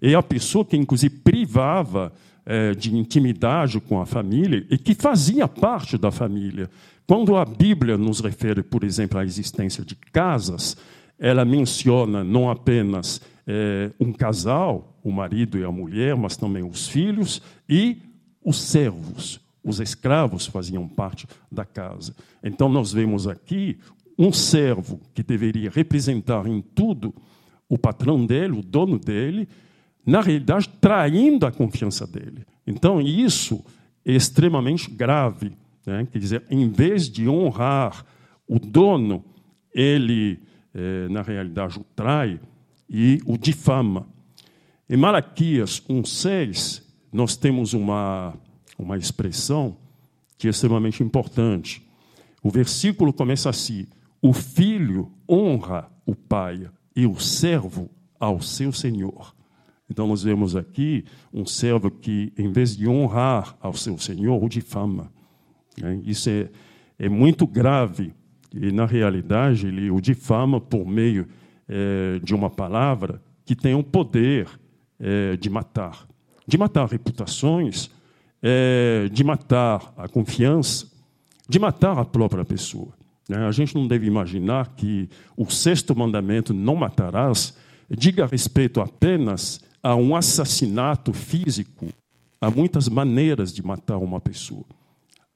É 0.00 0.14
a 0.14 0.22
pessoa 0.22 0.64
que, 0.64 0.74
inclusive, 0.76 1.16
privava 1.16 2.14
é, 2.46 2.72
de 2.72 2.96
intimidade 2.96 3.78
com 3.78 4.00
a 4.00 4.06
família 4.06 4.64
e 4.70 4.78
que 4.78 4.94
fazia 4.94 5.46
parte 5.46 5.98
da 5.98 6.10
família. 6.10 6.70
Quando 7.08 7.36
a 7.36 7.44
Bíblia 7.46 7.96
nos 7.96 8.20
refere, 8.20 8.62
por 8.62 8.84
exemplo, 8.84 9.18
à 9.18 9.24
existência 9.24 9.82
de 9.82 9.96
casas, 9.96 10.76
ela 11.18 11.42
menciona 11.42 12.22
não 12.22 12.50
apenas 12.50 13.18
é, 13.46 13.90
um 13.98 14.12
casal, 14.12 15.00
o 15.02 15.10
marido 15.10 15.56
e 15.56 15.64
a 15.64 15.72
mulher, 15.72 16.14
mas 16.14 16.36
também 16.36 16.62
os 16.62 16.86
filhos 16.86 17.40
e 17.66 17.96
os 18.44 18.60
servos. 18.60 19.40
Os 19.64 19.80
escravos 19.80 20.46
faziam 20.46 20.86
parte 20.86 21.26
da 21.50 21.64
casa. 21.64 22.14
Então, 22.44 22.68
nós 22.68 22.92
vemos 22.92 23.26
aqui 23.26 23.78
um 24.18 24.30
servo 24.30 25.00
que 25.14 25.22
deveria 25.22 25.70
representar 25.70 26.46
em 26.46 26.60
tudo 26.60 27.14
o 27.70 27.78
patrão 27.78 28.26
dele, 28.26 28.58
o 28.58 28.62
dono 28.62 28.98
dele, 28.98 29.48
na 30.04 30.20
realidade, 30.20 30.68
traindo 30.78 31.46
a 31.46 31.50
confiança 31.50 32.06
dele. 32.06 32.44
Então, 32.66 33.00
isso 33.00 33.64
é 34.04 34.12
extremamente 34.12 34.90
grave. 34.90 35.56
Né? 35.88 36.06
Quer 36.12 36.18
dizer, 36.18 36.44
em 36.50 36.68
vez 36.68 37.08
de 37.08 37.26
honrar 37.26 38.04
o 38.46 38.58
dono, 38.58 39.24
ele, 39.72 40.38
é, 40.74 41.08
na 41.08 41.22
realidade, 41.22 41.78
o 41.78 41.84
trai 41.96 42.38
e 42.88 43.20
o 43.24 43.38
difama. 43.38 44.06
Em 44.88 44.98
Malaquias 44.98 45.82
1,6, 45.88 46.82
nós 47.10 47.36
temos 47.36 47.72
uma, 47.72 48.34
uma 48.78 48.98
expressão 48.98 49.78
que 50.36 50.46
é 50.46 50.50
extremamente 50.50 51.02
importante. 51.02 51.82
O 52.42 52.50
versículo 52.50 53.10
começa 53.10 53.48
assim: 53.48 53.86
O 54.20 54.34
filho 54.34 55.10
honra 55.28 55.90
o 56.04 56.14
pai 56.14 56.68
e 56.94 57.06
o 57.06 57.18
servo 57.18 57.90
ao 58.20 58.42
seu 58.42 58.72
senhor. 58.72 59.34
Então, 59.90 60.06
nós 60.06 60.22
vemos 60.22 60.54
aqui 60.54 61.06
um 61.32 61.46
servo 61.46 61.90
que, 61.90 62.30
em 62.36 62.52
vez 62.52 62.76
de 62.76 62.86
honrar 62.86 63.56
ao 63.58 63.72
seu 63.72 63.96
senhor, 63.96 64.42
o 64.42 64.48
difama. 64.50 65.10
Né? 65.80 66.00
Isso 66.04 66.28
é, 66.30 66.48
é 66.98 67.08
muito 67.08 67.46
grave. 67.46 68.12
E, 68.52 68.72
na 68.72 68.86
realidade, 68.86 69.66
ele 69.66 69.90
o 69.90 70.00
difama 70.00 70.60
por 70.60 70.86
meio 70.86 71.26
é, 71.68 72.18
de 72.22 72.34
uma 72.34 72.48
palavra 72.48 73.20
que 73.44 73.54
tem 73.54 73.74
o 73.74 73.82
poder 73.82 74.48
é, 74.98 75.36
de 75.36 75.48
matar 75.50 76.08
de 76.48 76.56
matar 76.56 76.88
reputações, 76.88 77.90
é, 78.42 79.06
de 79.12 79.22
matar 79.22 79.92
a 79.98 80.08
confiança, 80.08 80.86
de 81.46 81.58
matar 81.58 81.98
a 81.98 82.06
própria 82.06 82.42
pessoa. 82.42 82.94
Né? 83.28 83.36
A 83.46 83.52
gente 83.52 83.74
não 83.74 83.86
deve 83.86 84.06
imaginar 84.06 84.74
que 84.74 85.10
o 85.36 85.50
sexto 85.50 85.94
mandamento, 85.94 86.54
não 86.54 86.74
matarás, 86.74 87.54
diga 87.90 88.24
respeito 88.24 88.80
apenas 88.80 89.60
a 89.82 89.94
um 89.94 90.16
assassinato 90.16 91.12
físico, 91.12 91.88
há 92.40 92.50
muitas 92.50 92.88
maneiras 92.88 93.52
de 93.52 93.62
matar 93.62 93.98
uma 93.98 94.18
pessoa. 94.18 94.64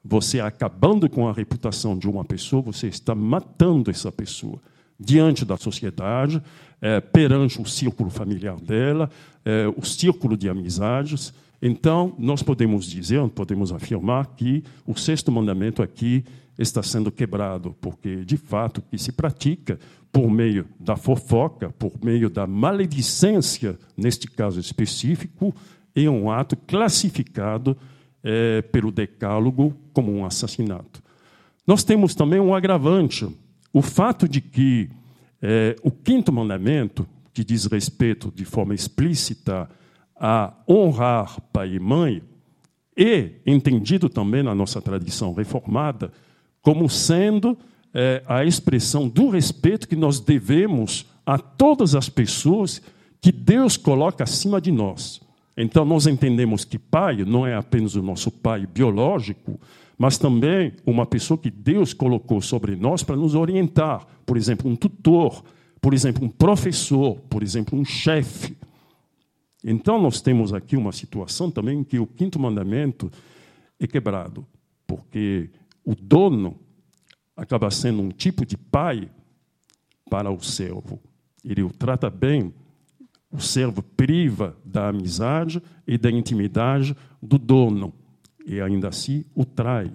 Você 0.05 0.41
acabando 0.41 1.09
com 1.09 1.29
a 1.29 1.33
reputação 1.33 1.97
de 1.97 2.09
uma 2.09 2.25
pessoa, 2.25 2.63
você 2.63 2.89
está 2.89 3.15
matando 3.15 3.91
essa 3.91 4.11
pessoa 4.11 4.61
diante 4.99 5.45
da 5.45 5.57
sociedade, 5.57 6.43
é, 6.81 7.01
perante 7.01 7.61
o 7.61 7.67
círculo 7.67 8.11
familiar 8.11 8.57
dela, 8.61 9.11
é, 9.45 9.67
o 9.77 9.85
círculo 9.85 10.37
de 10.37 10.49
amizades. 10.49 11.33
Então, 11.61 12.15
nós 12.19 12.43
podemos 12.43 12.87
dizer, 12.87 13.27
podemos 13.29 13.73
afirmar 13.73 14.27
que 14.37 14.65
o 14.87 14.97
sexto 14.97 15.31
mandamento 15.31 15.83
aqui 15.83 16.25
está 16.59 16.83
sendo 16.83 17.11
quebrado, 17.11 17.75
porque, 17.81 18.25
de 18.25 18.37
fato, 18.37 18.83
que 18.83 18.99
se 18.99 19.13
pratica 19.13 19.79
por 20.13 20.31
meio 20.31 20.67
da 20.79 20.97
fofoca, 20.97 21.71
por 21.71 21.93
meio 22.03 22.29
da 22.29 22.47
maledicência, 22.47 23.79
neste 23.97 24.27
caso 24.29 24.61
específico, 24.61 25.55
é 25.95 26.09
um 26.09 26.31
ato 26.31 26.57
classificado 26.57 27.77
é, 28.23 28.63
pelo 28.63 28.91
Decálogo 28.93 29.75
como 29.93 30.13
um 30.13 30.25
assassinato. 30.25 31.03
Nós 31.67 31.85
temos 31.85 32.15
também 32.15 32.41
um 32.41 32.55
agravante: 32.55 33.29
o 33.73 33.83
fato 33.83 34.29
de 34.29 34.41
que 34.41 34.91
é, 35.41 35.77
o 35.83 35.91
quinto 35.91 36.33
mandamento, 36.33 37.07
que 37.33 37.45
diz 37.45 37.67
respeito 37.67 38.33
de 38.35 38.45
forma 38.45 38.75
explícita 38.75 39.69
a 40.17 40.55
honrar 40.69 41.41
pai 41.53 41.75
e 41.75 41.81
mãe, 41.81 42.23
é 42.97 43.31
entendido 43.47 44.09
também 44.09 44.43
na 44.43 44.55
nossa 44.55 44.81
tradição 44.81 45.33
reformada 45.33 46.13
como 46.61 46.89
sendo 46.89 47.59
é, 47.93 48.23
a 48.27 48.45
expressão 48.45 49.09
do 49.09 49.29
respeito 49.29 49.89
que 49.89 49.97
nós 49.97 50.21
devemos 50.21 51.07
a 51.27 51.39
todas 51.39 51.95
as 51.95 52.09
pessoas 52.09 52.81
que 53.21 53.33
Deus 53.33 53.77
coloca 53.77 54.25
acima 54.25 54.61
de 54.61 54.71
nós. 54.71 55.21
Então, 55.57 55.85
nós 55.85 56.07
entendemos 56.07 56.65
que 56.65 56.79
pai 56.79 57.25
não 57.25 57.47
é 57.47 57.55
apenas 57.55 57.95
o 57.95 58.03
nosso 58.03 58.31
pai 58.31 58.67
biológico, 58.67 59.61
mas 59.99 60.19
também 60.19 60.73
uma 60.87 61.05
pessoa 61.07 61.39
que 61.39 61.51
Deus 61.51 61.93
colocou 61.93 62.41
sobre 62.41 62.75
nós 62.75 63.03
para 63.03 63.17
nos 63.17 63.35
orientar. 63.35 64.07
Por 64.25 64.37
exemplo, 64.37 64.71
um 64.71 64.75
tutor, 64.75 65.45
por 65.81 65.93
exemplo, 65.93 66.25
um 66.25 66.29
professor, 66.29 67.21
por 67.29 67.43
exemplo, 67.43 67.79
um 67.79 67.85
chefe. 67.85 68.57
Então, 69.63 70.01
nós 70.01 70.21
temos 70.21 70.53
aqui 70.55 70.77
uma 70.77 70.93
situação 70.93 71.51
também 71.51 71.81
em 71.81 71.85
que 71.85 71.99
o 71.99 72.07
quinto 72.07 72.39
mandamento 72.39 73.11
é 73.79 73.87
quebrado, 73.87 74.47
porque 74.87 75.51
o 75.85 75.95
dono 75.95 76.57
acaba 77.37 77.71
sendo 77.71 78.03
um 78.03 78.09
tipo 78.09 78.45
de 78.47 78.57
pai 78.57 79.09
para 80.11 80.31
o 80.31 80.43
servo. 80.43 81.01
Ele 81.45 81.63
o 81.63 81.71
trata 81.71 82.11
bem, 82.11 82.53
o 83.33 83.41
servo 83.41 83.83
priva 83.83 84.57
da 84.65 84.89
amizade 84.89 85.63
e 85.87 85.97
da 85.97 86.11
intimidade 86.11 86.95
do 87.21 87.39
dono, 87.39 87.93
e 88.47 88.61
ainda 88.61 88.89
assim 88.89 89.25
o 89.35 89.45
trai. 89.45 89.91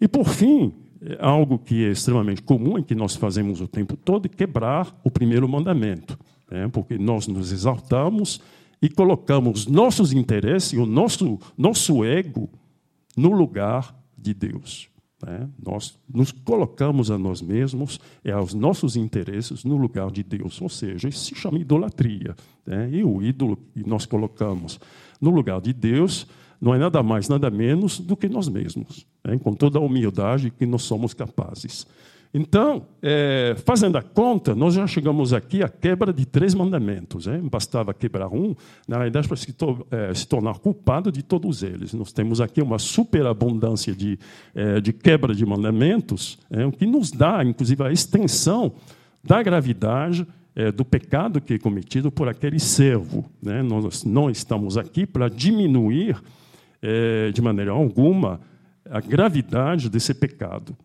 E 0.00 0.08
por 0.08 0.28
fim, 0.28 0.72
algo 1.20 1.58
que 1.58 1.84
é 1.84 1.90
extremamente 1.90 2.42
comum 2.42 2.78
e 2.78 2.82
que 2.82 2.94
nós 2.94 3.14
fazemos 3.14 3.60
o 3.60 3.68
tempo 3.68 3.96
todo, 3.96 4.26
é 4.26 4.28
quebrar 4.28 4.94
o 5.04 5.10
primeiro 5.10 5.48
mandamento, 5.48 6.18
né? 6.50 6.68
porque 6.68 6.98
nós 6.98 7.26
nos 7.26 7.52
exaltamos 7.52 8.40
e 8.82 8.88
colocamos 8.88 9.66
nossos 9.66 10.12
interesses 10.12 10.72
e 10.72 10.78
o 10.78 10.86
nosso, 10.86 11.38
nosso 11.56 12.04
ego 12.04 12.50
no 13.16 13.32
lugar 13.32 13.94
de 14.18 14.34
Deus. 14.34 14.88
Né? 15.24 15.48
Nós 15.64 15.98
nos 16.12 16.30
colocamos 16.30 17.10
a 17.10 17.16
nós 17.16 17.40
mesmos 17.40 17.98
e 18.24 18.30
aos 18.30 18.52
nossos 18.52 18.94
interesses 18.94 19.64
no 19.64 19.76
lugar 19.76 20.10
de 20.10 20.22
Deus, 20.22 20.60
ou 20.60 20.68
seja, 20.68 21.08
isso 21.08 21.24
se 21.24 21.34
chama 21.34 21.58
idolatria. 21.58 22.36
Né? 22.66 22.90
E 22.92 23.04
o 23.04 23.22
ídolo 23.22 23.56
que 23.72 23.88
nós 23.88 24.04
colocamos 24.04 24.78
no 25.20 25.30
lugar 25.30 25.60
de 25.60 25.72
Deus 25.72 26.26
não 26.60 26.74
é 26.74 26.78
nada 26.78 27.02
mais, 27.02 27.28
nada 27.28 27.50
menos 27.50 27.98
do 27.98 28.16
que 28.16 28.28
nós 28.28 28.48
mesmos, 28.48 29.06
né? 29.24 29.38
com 29.38 29.54
toda 29.54 29.78
a 29.78 29.82
humildade 29.82 30.50
que 30.50 30.66
nós 30.66 30.82
somos 30.82 31.14
capazes. 31.14 31.86
Então, 32.36 32.88
é, 33.00 33.54
fazendo 33.64 33.96
a 33.96 34.02
conta, 34.02 34.56
nós 34.56 34.74
já 34.74 34.84
chegamos 34.88 35.32
aqui 35.32 35.62
à 35.62 35.68
quebra 35.68 36.12
de 36.12 36.26
três 36.26 36.52
mandamentos. 36.52 37.28
Hein? 37.28 37.48
Bastava 37.48 37.94
quebrar 37.94 38.26
um, 38.26 38.56
na 38.88 38.96
realidade, 38.96 39.28
para 39.28 39.36
se, 39.36 39.52
to 39.52 39.86
é, 39.88 40.12
se, 40.12 40.26
tornar 40.26 40.58
culpado 40.58 41.12
de 41.12 41.22
todos 41.22 41.62
eles. 41.62 41.94
Nós 41.94 42.12
temos 42.12 42.40
aqui 42.40 42.60
uma 42.60 42.80
superabundância 42.80 43.94
de, 43.94 44.18
é, 44.52 44.80
de 44.80 44.92
quebra 44.92 45.32
de 45.32 45.46
mandamentos, 45.46 46.36
é, 46.50 46.66
o 46.66 46.72
que 46.72 46.84
nos 46.84 47.12
dá, 47.12 47.44
inclusive, 47.44 47.84
a 47.84 47.92
extensão 47.92 48.72
da 49.22 49.40
gravidade 49.40 50.26
é, 50.56 50.72
do 50.72 50.84
pecado 50.84 51.40
que 51.40 51.54
é 51.54 51.58
cometido 51.58 52.10
por 52.10 52.28
aquele 52.28 52.58
servo. 52.58 53.24
Né? 53.40 53.62
Nós 53.62 54.02
não 54.02 54.28
estamos 54.28 54.76
aqui 54.76 55.06
para 55.06 55.28
diminuir, 55.28 56.20
é, 56.82 57.30
de 57.30 57.40
maneira 57.40 57.70
alguma, 57.70 58.40
a 58.90 59.00
gravidade 59.00 59.88
desse 59.88 60.12
pecado. 60.12 60.76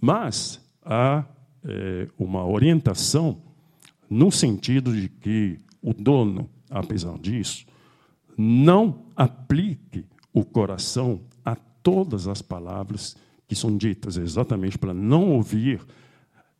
Mas 0.00 0.60
há 0.84 1.24
é, 1.64 2.08
uma 2.18 2.46
orientação 2.46 3.38
no 4.08 4.30
sentido 4.30 4.94
de 4.94 5.08
que 5.08 5.58
o 5.82 5.92
dono, 5.92 6.48
apesar 6.68 7.18
disso, 7.18 7.66
não 8.36 9.02
aplique 9.14 10.04
o 10.32 10.44
coração 10.44 11.20
a 11.44 11.54
todas 11.54 12.26
as 12.26 12.40
palavras 12.40 13.16
que 13.46 13.54
são 13.54 13.76
ditas, 13.76 14.16
exatamente 14.16 14.78
para 14.78 14.94
não 14.94 15.30
ouvir 15.30 15.80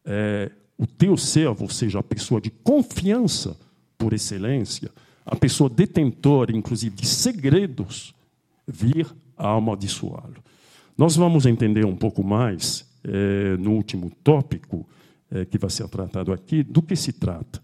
é, 0.04 0.50
o 0.76 0.86
teu 0.86 1.16
servo, 1.16 1.64
ou 1.64 1.70
seja, 1.70 1.98
a 1.98 2.02
pessoa 2.02 2.40
de 2.40 2.50
confiança 2.50 3.56
por 3.96 4.12
excelência, 4.12 4.90
a 5.24 5.36
pessoa 5.36 5.70
detentora, 5.70 6.56
inclusive, 6.56 6.96
de 6.96 7.06
segredos, 7.06 8.14
vir 8.66 9.06
a 9.36 9.52
amaldiçoá-lo. 9.52 10.42
Nós 10.96 11.16
vamos 11.16 11.46
entender 11.46 11.84
um 11.84 11.96
pouco 11.96 12.24
mais 12.24 12.89
é, 13.04 13.56
no 13.56 13.72
último 13.72 14.10
tópico 14.22 14.88
é, 15.30 15.44
que 15.44 15.58
vai 15.58 15.70
ser 15.70 15.88
tratado 15.88 16.32
aqui 16.32 16.62
do 16.62 16.82
que 16.82 16.96
se 16.96 17.12
trata. 17.12 17.62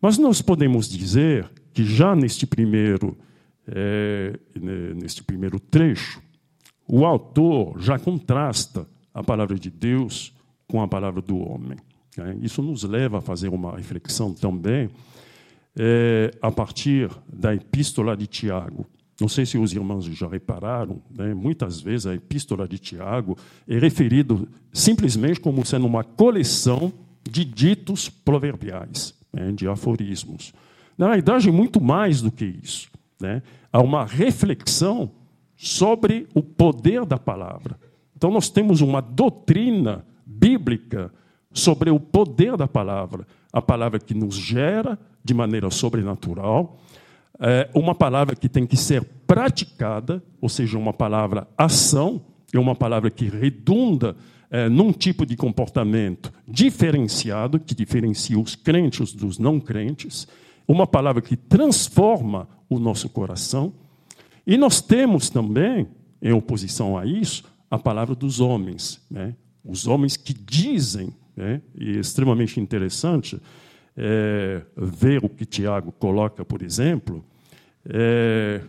Mas 0.00 0.18
nós 0.18 0.42
podemos 0.42 0.88
dizer 0.88 1.50
que 1.72 1.84
já 1.84 2.14
neste 2.14 2.46
primeiro, 2.46 3.16
é, 3.66 4.38
neste 4.94 5.22
primeiro 5.22 5.58
trecho, 5.58 6.22
o 6.88 7.04
autor 7.04 7.80
já 7.80 7.98
contrasta 7.98 8.86
a 9.12 9.22
palavra 9.22 9.58
de 9.58 9.70
Deus 9.70 10.32
com 10.68 10.82
a 10.82 10.88
palavra 10.88 11.20
do 11.20 11.38
homem. 11.38 11.78
Né? 12.16 12.38
Isso 12.42 12.62
nos 12.62 12.82
leva 12.82 13.18
a 13.18 13.20
fazer 13.20 13.48
uma 13.48 13.76
reflexão 13.76 14.32
também 14.32 14.90
é, 15.78 16.30
a 16.40 16.50
partir 16.50 17.10
da 17.30 17.54
epístola 17.54 18.16
de 18.16 18.26
Tiago. 18.26 18.86
Não 19.20 19.28
sei 19.28 19.46
se 19.46 19.56
os 19.56 19.72
irmãos 19.72 20.04
já 20.04 20.28
repararam, 20.28 21.00
né? 21.10 21.32
muitas 21.32 21.80
vezes 21.80 22.06
a 22.06 22.14
epístola 22.14 22.68
de 22.68 22.78
Tiago 22.78 23.36
é 23.66 23.78
referido 23.78 24.46
simplesmente 24.72 25.40
como 25.40 25.64
sendo 25.64 25.86
uma 25.86 26.04
coleção 26.04 26.92
de 27.22 27.44
ditos 27.44 28.08
proverbiais, 28.10 29.14
né? 29.32 29.52
de 29.52 29.66
aforismos. 29.66 30.52
Na 30.98 31.08
verdade, 31.08 31.50
muito 31.50 31.80
mais 31.80 32.20
do 32.20 32.30
que 32.30 32.44
isso. 32.44 32.90
Né? 33.20 33.42
Há 33.72 33.80
uma 33.80 34.04
reflexão 34.04 35.10
sobre 35.56 36.26
o 36.34 36.42
poder 36.42 37.06
da 37.06 37.18
palavra. 37.18 37.78
Então, 38.14 38.30
nós 38.30 38.50
temos 38.50 38.80
uma 38.80 39.00
doutrina 39.00 40.04
bíblica 40.24 41.12
sobre 41.52 41.90
o 41.90 41.98
poder 41.98 42.56
da 42.56 42.68
palavra, 42.68 43.26
a 43.52 43.62
palavra 43.62 43.98
que 43.98 44.14
nos 44.14 44.34
gera 44.34 44.98
de 45.24 45.32
maneira 45.32 45.70
sobrenatural, 45.70 46.78
é 47.38 47.68
uma 47.74 47.94
palavra 47.94 48.34
que 48.34 48.48
tem 48.48 48.66
que 48.66 48.76
ser 48.76 49.04
praticada, 49.26 50.22
ou 50.40 50.48
seja, 50.48 50.78
uma 50.78 50.92
palavra 50.92 51.46
ação, 51.56 52.22
é 52.52 52.58
uma 52.58 52.74
palavra 52.74 53.10
que 53.10 53.28
redunda 53.28 54.16
é, 54.50 54.68
num 54.68 54.92
tipo 54.92 55.26
de 55.26 55.36
comportamento 55.36 56.32
diferenciado, 56.46 57.58
que 57.58 57.74
diferencia 57.74 58.38
os 58.38 58.54
crentes 58.54 59.12
dos 59.12 59.38
não 59.38 59.60
crentes, 59.60 60.26
uma 60.66 60.86
palavra 60.86 61.20
que 61.20 61.36
transforma 61.36 62.48
o 62.68 62.78
nosso 62.78 63.08
coração. 63.08 63.72
E 64.46 64.56
nós 64.56 64.80
temos 64.80 65.28
também, 65.28 65.88
em 66.22 66.32
oposição 66.32 66.96
a 66.96 67.04
isso, 67.04 67.44
a 67.70 67.78
palavra 67.78 68.14
dos 68.14 68.40
homens, 68.40 69.00
né? 69.10 69.34
os 69.64 69.86
homens 69.86 70.16
que 70.16 70.32
dizem, 70.32 71.12
né? 71.36 71.60
e 71.76 71.96
é 71.96 72.00
extremamente 72.00 72.60
interessante 72.60 73.40
é, 73.96 74.62
ver 74.76 75.24
o 75.24 75.28
que 75.28 75.44
Tiago 75.44 75.92
coloca, 75.92 76.44
por 76.44 76.62
exemplo, 76.62 77.24
é, 77.88 78.60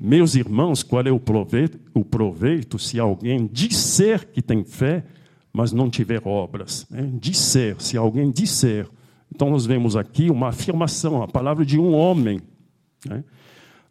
meus 0.00 0.34
irmãos, 0.36 0.82
qual 0.82 1.02
é 1.02 1.10
o 1.10 1.18
proveito, 1.18 1.78
o 1.92 2.04
proveito 2.04 2.78
se 2.78 3.00
alguém 3.00 3.46
disser 3.46 4.28
que 4.28 4.40
tem 4.40 4.64
fé, 4.64 5.04
mas 5.52 5.72
não 5.72 5.90
tiver 5.90 6.22
obras? 6.24 6.86
Né? 6.88 7.10
Disser, 7.14 7.80
se 7.80 7.96
alguém 7.96 8.30
disser. 8.30 8.86
Então, 9.34 9.50
nós 9.50 9.66
vemos 9.66 9.96
aqui 9.96 10.30
uma 10.30 10.48
afirmação, 10.48 11.22
a 11.22 11.26
palavra 11.26 11.66
de 11.66 11.78
um 11.78 11.94
homem. 11.94 12.40
Né? 13.04 13.24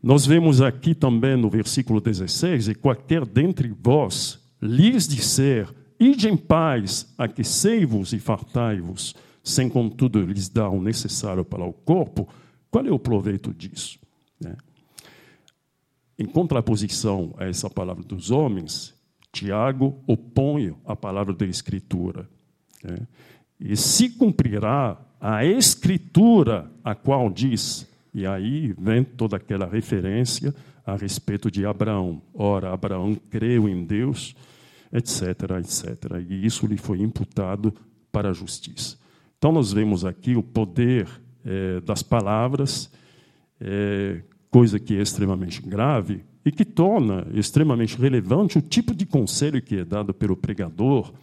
Nós 0.01 0.25
vemos 0.25 0.61
aqui 0.61 0.95
também 0.95 1.35
no 1.35 1.49
versículo 1.49 1.99
16: 1.99 2.69
E 2.69 2.75
qualquer 2.75 3.25
dentre 3.25 3.73
vós 3.83 4.39
lhes 4.61 5.07
disser, 5.07 5.67
ide 5.99 6.29
em 6.29 6.37
paz, 6.37 7.13
aquecei-vos 7.17 8.13
e 8.13 8.19
fartai-vos, 8.19 9.13
sem 9.47 9.69
contudo 9.69 10.21
lhes 10.25 10.49
dar 10.49 10.69
o 10.69 10.81
necessário 10.81 11.45
para 11.45 11.63
o 11.63 11.71
corpo, 11.71 12.27
qual 12.69 12.85
é 12.85 12.91
o 12.91 12.99
proveito 12.99 13.53
disso? 13.53 13.97
Né? 14.39 14.55
Em 16.19 16.25
contraposição 16.25 17.33
a 17.37 17.45
essa 17.45 17.69
palavra 17.69 18.03
dos 18.03 18.29
homens, 18.29 18.93
Tiago 19.31 20.03
opõe 20.05 20.75
a 20.85 20.95
palavra 20.95 21.33
da 21.33 21.45
Escritura. 21.45 22.27
Né? 22.83 23.07
E 23.57 23.77
se 23.77 24.09
cumprirá 24.09 24.99
a 25.19 25.45
Escritura, 25.45 26.69
a 26.83 26.93
qual 26.93 27.29
diz, 27.29 27.87
e 28.13 28.27
aí 28.27 28.75
vem 28.77 29.03
toda 29.03 29.37
aquela 29.37 29.65
referência 29.65 30.53
a 30.85 30.97
respeito 30.97 31.49
de 31.49 31.65
Abraão. 31.65 32.21
Ora, 32.33 32.73
Abraão 32.73 33.15
creu 33.29 33.69
em 33.69 33.85
Deus, 33.85 34.35
etc, 34.91 35.21
etc. 35.59 36.25
E 36.29 36.45
isso 36.45 36.67
lhe 36.67 36.77
foi 36.77 37.01
imputado 37.01 37.73
para 38.11 38.31
a 38.31 38.33
justiça. 38.33 38.97
Então, 39.37 39.51
nós 39.51 39.71
vemos 39.71 40.03
aqui 40.03 40.35
o 40.35 40.41
poder 40.41 41.07
é, 41.45 41.79
das 41.81 42.01
palavras, 42.01 42.91
é, 43.61 44.21
coisa 44.49 44.79
que 44.79 44.97
é 44.97 45.01
extremamente 45.01 45.61
grave 45.61 46.23
e 46.43 46.51
que 46.51 46.65
torna 46.65 47.27
extremamente 47.33 47.97
relevante 47.97 48.57
o 48.57 48.61
tipo 48.61 48.95
de 48.95 49.05
conselho 49.05 49.61
que 49.61 49.77
é 49.77 49.85
dado 49.85 50.13
pelo 50.13 50.35
pregador 50.35 51.13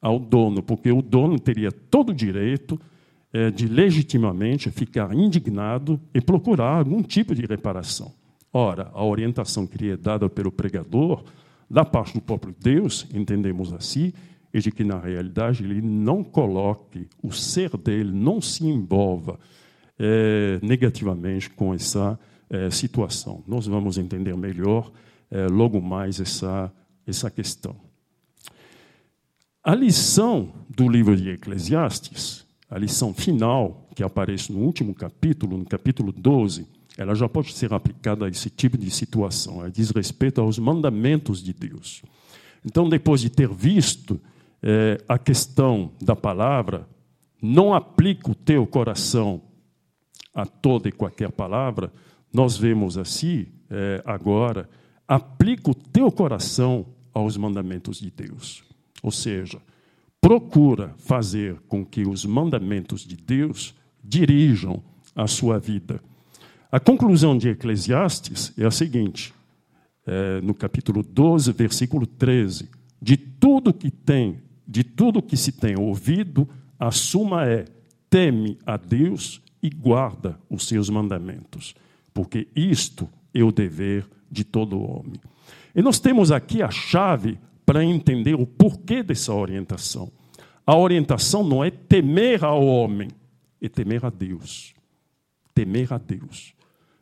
ao 0.00 0.18
dono, 0.18 0.62
porque 0.62 0.92
o 0.92 1.00
dono 1.00 1.38
teria 1.38 1.72
todo 1.72 2.10
o 2.10 2.14
direito 2.14 2.78
é, 3.32 3.50
de 3.50 3.66
legitimamente 3.66 4.70
ficar 4.70 5.14
indignado 5.14 5.98
e 6.12 6.20
procurar 6.20 6.78
algum 6.78 7.02
tipo 7.02 7.34
de 7.34 7.46
reparação. 7.46 8.12
Ora, 8.52 8.90
a 8.92 9.02
orientação 9.04 9.66
que 9.66 9.90
é 9.90 9.96
dada 9.96 10.28
pelo 10.28 10.52
pregador, 10.52 11.24
da 11.68 11.84
parte 11.84 12.14
do 12.14 12.20
próprio 12.20 12.54
Deus, 12.60 13.06
entendemos 13.12 13.72
assim, 13.72 14.12
é 14.56 14.60
de 14.60 14.70
que, 14.70 14.84
na 14.84 14.98
realidade, 14.98 15.64
ele 15.64 15.82
não 15.82 16.22
coloque 16.22 17.08
o 17.22 17.32
ser 17.32 17.76
dele, 17.76 18.12
não 18.12 18.40
se 18.40 18.64
envolva 18.66 19.38
é, 19.98 20.58
negativamente 20.62 21.50
com 21.50 21.74
essa 21.74 22.18
é, 22.48 22.70
situação. 22.70 23.42
Nós 23.46 23.66
vamos 23.66 23.98
entender 23.98 24.36
melhor 24.36 24.90
é, 25.30 25.46
logo 25.46 25.80
mais 25.80 26.20
essa, 26.20 26.72
essa 27.06 27.30
questão. 27.30 27.76
A 29.62 29.74
lição 29.74 30.52
do 30.68 30.88
livro 30.88 31.16
de 31.16 31.30
Eclesiastes 31.30 32.44
a 32.74 32.78
lição 32.78 33.14
final, 33.14 33.88
que 33.94 34.02
aparece 34.02 34.52
no 34.52 34.58
último 34.58 34.92
capítulo, 34.92 35.56
no 35.56 35.64
capítulo 35.64 36.10
12, 36.10 36.66
ela 36.98 37.14
já 37.14 37.28
pode 37.28 37.52
ser 37.52 37.72
aplicada 37.72 38.26
a 38.26 38.28
esse 38.28 38.50
tipo 38.50 38.76
de 38.76 38.90
situação. 38.90 39.60
Ela 39.60 39.70
diz 39.70 39.90
respeito 39.90 40.40
aos 40.40 40.58
mandamentos 40.58 41.40
de 41.40 41.52
Deus. 41.52 42.02
Então, 42.64 42.88
depois 42.88 43.20
de 43.20 43.30
ter 43.30 43.48
visto 43.48 44.20
é, 44.66 44.98
a 45.06 45.18
questão 45.18 45.92
da 46.00 46.16
palavra, 46.16 46.88
não 47.42 47.74
aplica 47.74 48.30
o 48.30 48.34
teu 48.34 48.66
coração 48.66 49.42
a 50.34 50.46
toda 50.46 50.88
e 50.88 50.92
qualquer 50.92 51.30
palavra, 51.30 51.92
nós 52.32 52.56
vemos 52.56 52.96
assim, 52.96 53.46
é, 53.68 54.02
agora, 54.06 54.68
aplica 55.06 55.70
o 55.70 55.74
teu 55.74 56.10
coração 56.10 56.86
aos 57.12 57.36
mandamentos 57.36 57.98
de 57.98 58.10
Deus. 58.10 58.64
Ou 59.02 59.10
seja, 59.10 59.60
procura 60.18 60.94
fazer 60.96 61.60
com 61.68 61.84
que 61.84 62.08
os 62.08 62.24
mandamentos 62.24 63.02
de 63.02 63.16
Deus 63.16 63.74
dirijam 64.02 64.82
a 65.14 65.26
sua 65.26 65.58
vida. 65.58 66.00
A 66.72 66.80
conclusão 66.80 67.36
de 67.36 67.50
Eclesiastes 67.50 68.52
é 68.56 68.64
a 68.64 68.70
seguinte, 68.70 69.34
é, 70.06 70.40
no 70.40 70.54
capítulo 70.54 71.02
12, 71.02 71.52
versículo 71.52 72.06
13: 72.06 72.70
De 73.00 73.16
tudo 73.18 73.72
que 73.72 73.90
tem, 73.90 74.42
de 74.66 74.84
tudo 74.84 75.22
que 75.22 75.36
se 75.36 75.52
tem 75.52 75.78
ouvido, 75.78 76.48
a 76.78 76.90
suma 76.90 77.46
é: 77.46 77.64
teme 78.08 78.58
a 78.66 78.76
Deus 78.76 79.40
e 79.62 79.70
guarda 79.70 80.38
os 80.48 80.66
seus 80.66 80.90
mandamentos, 80.90 81.74
porque 82.12 82.48
isto 82.54 83.08
é 83.32 83.42
o 83.42 83.52
dever 83.52 84.06
de 84.30 84.44
todo 84.44 84.80
homem. 84.80 85.20
E 85.74 85.82
nós 85.82 85.98
temos 85.98 86.30
aqui 86.30 86.62
a 86.62 86.70
chave 86.70 87.38
para 87.64 87.84
entender 87.84 88.34
o 88.34 88.46
porquê 88.46 89.02
dessa 89.02 89.32
orientação. 89.32 90.10
A 90.66 90.76
orientação 90.76 91.42
não 91.42 91.64
é 91.64 91.70
temer 91.70 92.44
ao 92.44 92.64
homem, 92.64 93.08
é 93.60 93.68
temer 93.68 94.04
a 94.04 94.10
Deus. 94.10 94.74
Temer 95.54 95.92
a 95.92 95.98
Deus. 95.98 96.54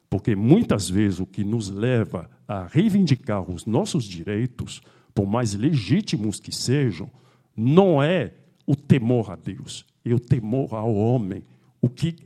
Porque 0.09 0.37
muitas 0.37 0.89
vezes 0.89 1.21
o 1.21 1.27
que 1.27 1.43
nos 1.43 1.69
leva 1.69 2.31
a 2.47 2.67
reivindicar 2.67 3.49
os 3.51 3.65
nossos 3.67 4.05
direitos, 4.05 4.83
por 5.15 5.27
mais 5.27 5.55
legítimos 5.55 6.39
que 6.39 6.55
sejam, 6.55 7.11
não 7.57 8.03
é 8.03 8.33
o 8.67 8.75
temor 8.75 9.31
a 9.31 9.37
Deus, 9.37 9.85
é 10.05 10.13
o 10.13 10.21
temor 10.21 10.75
ao 10.75 10.95
homem. 10.95 11.43
O 11.81 11.89
que, 11.89 12.17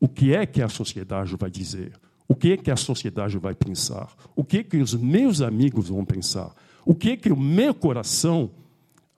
o 0.00 0.08
que 0.08 0.34
é 0.34 0.46
que 0.46 0.62
a 0.62 0.68
sociedade 0.68 1.36
vai 1.36 1.50
dizer? 1.50 1.92
O 2.26 2.34
que 2.34 2.52
é 2.52 2.56
que 2.56 2.70
a 2.70 2.76
sociedade 2.76 3.36
vai 3.38 3.54
pensar? 3.54 4.14
O 4.34 4.42
que 4.42 4.58
é 4.58 4.62
que 4.62 4.78
os 4.78 4.94
meus 4.94 5.40
amigos 5.40 5.88
vão 5.88 6.04
pensar? 6.04 6.54
O 6.84 6.94
que 6.94 7.10
é 7.10 7.16
que 7.16 7.30
o 7.30 7.36
meu 7.36 7.74
coração 7.74 8.50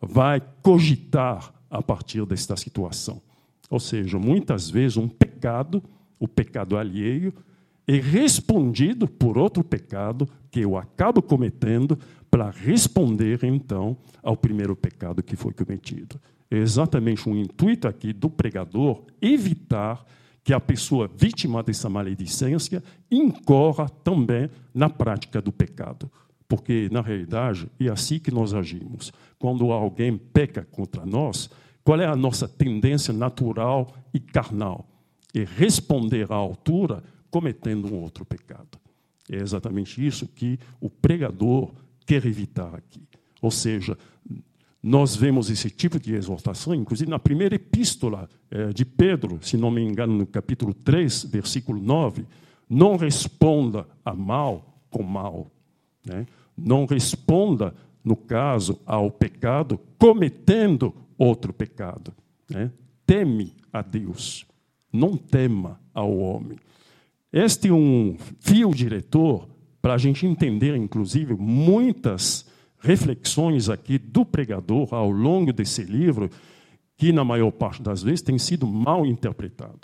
vai 0.01 0.43
cogitar 0.63 1.55
a 1.71 1.81
partir 1.81 2.25
desta 2.27 2.57
situação? 2.57 3.21
Ou 3.71 3.81
seja, 3.81 4.19
muitas 4.19 4.71
vezes 4.71 4.97
um 4.97 5.09
pecado, 5.09 5.83
o 6.19 6.29
pecado 6.29 6.77
alheio, 6.77 7.33
e 7.87 8.01
respondido 8.01 9.07
por 9.07 9.39
outro 9.39 9.63
pecado 9.63 10.29
que 10.51 10.61
eu 10.61 10.77
acabo 10.77 11.23
cometendo 11.23 11.99
para 12.31 12.51
responder 12.51 13.45
então 13.45 13.97
ao 14.23 14.37
primeiro 14.37 14.75
pecado 14.75 15.23
que 15.23 15.37
foi 15.37 15.53
cometido. 15.53 16.21
É 16.51 16.57
exatamente 16.57 17.29
o 17.29 17.37
intuito 17.37 17.89
aqui 17.89 18.13
do 18.13 18.29
pregador 18.29 19.03
evitar 19.21 20.05
que 20.43 20.53
a 20.53 20.61
pessoa 20.61 21.11
vítima 21.13 21.63
dessa 21.63 21.89
maledicência 21.89 22.83
incorra 23.11 23.89
também 23.89 24.49
na 24.73 24.89
prática 24.89 25.43
do 25.43 25.51
pecado. 25.51 26.11
Porque, 26.49 26.89
na 26.93 27.01
realidade, 27.01 27.69
é 27.81 27.89
assim 27.89 28.21
que 28.21 28.31
nós 28.31 28.55
agimos. 28.55 29.13
Quando 29.39 29.73
alguém 29.73 30.17
peca 30.17 30.65
contra 30.71 31.05
nós, 31.05 31.51
qual 31.83 32.01
é 32.01 32.07
a 32.07 32.15
nossa 32.15 32.47
tendência 32.47 33.13
natural 33.13 33.93
e 34.15 34.21
carnal? 34.21 34.89
É 35.35 35.45
responder 35.45 36.31
à 36.31 36.37
altura 36.37 37.03
cometendo 37.31 37.93
um 37.93 38.01
outro 38.01 38.25
pecado. 38.25 38.79
É 39.31 39.37
exatamente 39.37 40.05
isso 40.05 40.27
que 40.27 40.59
o 40.81 40.89
pregador 40.89 41.73
quer 42.05 42.25
evitar 42.25 42.75
aqui. 42.75 43.03
Ou 43.43 43.51
seja, 43.51 43.99
nós 44.83 45.17
vemos 45.17 45.51
esse 45.51 45.69
tipo 45.69 45.99
de 45.99 46.15
exortação, 46.15 46.73
inclusive 46.75 47.11
na 47.11 47.19
primeira 47.19 47.57
epístola 47.57 48.29
eh, 48.51 48.73
de 48.73 48.85
Pedro, 48.85 49.41
se 49.43 49.57
não 49.57 49.71
me 49.71 49.83
engano, 49.83 50.17
no 50.17 50.27
capítulo 50.27 50.73
3, 50.73 51.25
versículo 51.25 51.81
9. 51.81 52.25
Não 52.69 52.97
responda 52.97 53.87
a 54.05 54.15
mal 54.15 54.81
com 54.89 55.03
mal. 55.03 55.51
Né? 56.05 56.27
Não 56.57 56.87
responda, 56.87 57.75
no 58.05 58.15
caso, 58.15 58.81
ao 58.87 59.11
pecado 59.11 59.81
cometendo 59.99 60.95
outro 61.19 61.53
pecado. 61.53 62.15
Né? 62.49 62.71
Teme 63.05 63.55
a 63.73 63.83
Deus, 63.83 64.47
não 64.93 65.17
tema 65.17 65.81
ao 65.93 66.17
homem. 66.17 66.59
Este 67.39 67.69
é 67.69 67.71
um 67.71 68.17
fio 68.41 68.73
diretor 68.73 69.47
para 69.83 69.93
a 69.93 69.99
gente 69.99 70.25
entender, 70.25 70.75
inclusive, 70.75 71.35
muitas 71.35 72.47
reflexões 72.79 73.69
aqui 73.69 73.99
do 73.99 74.25
pregador 74.25 74.95
ao 74.95 75.11
longo 75.11 75.53
desse 75.53 75.83
livro, 75.83 76.31
que 76.97 77.13
na 77.13 77.23
maior 77.25 77.51
parte 77.51 77.83
das 77.83 78.03
vezes 78.03 78.23
tem 78.23 78.39
sido 78.39 78.67
mal 78.67 79.05
interpretado. 79.05 79.81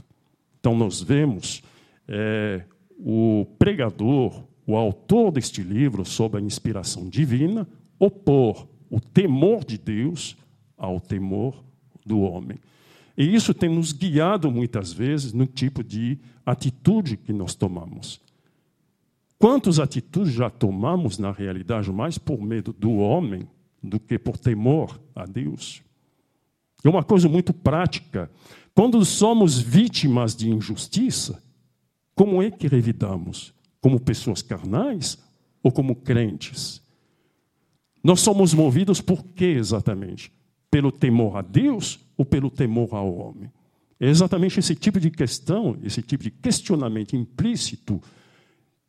Então, 0.59 0.75
nós 0.75 1.03
vemos 1.03 1.63
é, 2.09 2.63
o 2.99 3.47
pregador, 3.59 4.45
o 4.67 4.75
autor 4.75 5.31
deste 5.31 5.61
livro, 5.63 6.07
sob 6.07 6.39
a 6.39 6.41
inspiração 6.41 7.07
divina, 7.07 7.69
opor 7.99 8.67
o 8.89 8.99
temor 8.99 9.63
de 9.63 9.77
Deus 9.77 10.39
ao 10.75 10.99
temor 10.99 11.63
do 12.03 12.19
homem. 12.21 12.57
E 13.17 13.35
isso 13.35 13.53
tem 13.53 13.69
nos 13.69 13.93
guiado 13.93 14.51
muitas 14.51 14.93
vezes 14.93 15.33
no 15.33 15.47
tipo 15.47 15.85
de 15.85 16.19
atitude 16.45 17.17
que 17.17 17.33
nós 17.33 17.55
tomamos. 17.55 18.21
Quantas 19.39 19.79
atitudes 19.79 20.33
já 20.33 20.49
tomamos, 20.49 21.19
na 21.19 21.33
realidade, 21.33 21.91
mais 21.91 22.17
por 22.17 22.41
medo 22.41 22.73
do 22.73 22.93
homem 22.93 23.47
do 23.83 23.99
que 23.99 24.19
por 24.19 24.37
temor 24.37 25.01
a 25.15 25.27
Deus? 25.27 25.83
É 26.85 26.89
uma 26.89 27.03
coisa 27.03 27.29
muito 27.29 27.53
prática. 27.53 28.31
Quando 28.75 29.05
somos 29.05 29.59
vítimas 29.59 30.35
de 30.35 30.49
injustiça, 30.49 31.43
como 32.15 32.43
é 32.43 32.51
que 32.51 32.69
revidamos? 32.69 33.53
Como 33.81 34.01
pessoas 34.01 34.43
carnais 34.43 35.19
ou 35.63 35.73
como 35.73 35.97
crentes? 35.97 36.81
Nós 38.03 38.21
somos 38.21 38.55
movidos 38.55 39.01
por 39.01 39.25
quê 39.25 39.47
exatamente? 39.47 40.33
Pelo 40.73 40.91
temor 40.91 41.37
a 41.37 41.43
Deus 41.43 42.01
ou 42.17 42.25
pelo 42.25 42.51
temor 42.51 42.95
ao 42.95 43.15
homem? 43.15 43.49
É 44.01 44.09
exatamente 44.09 44.59
esse 44.59 44.75
tipo 44.75 44.99
de 44.99 45.11
questão, 45.11 45.79
esse 45.85 46.03
tipo 46.03 46.25
de 46.25 46.31
questionamento 46.33 47.15
implícito 47.15 48.01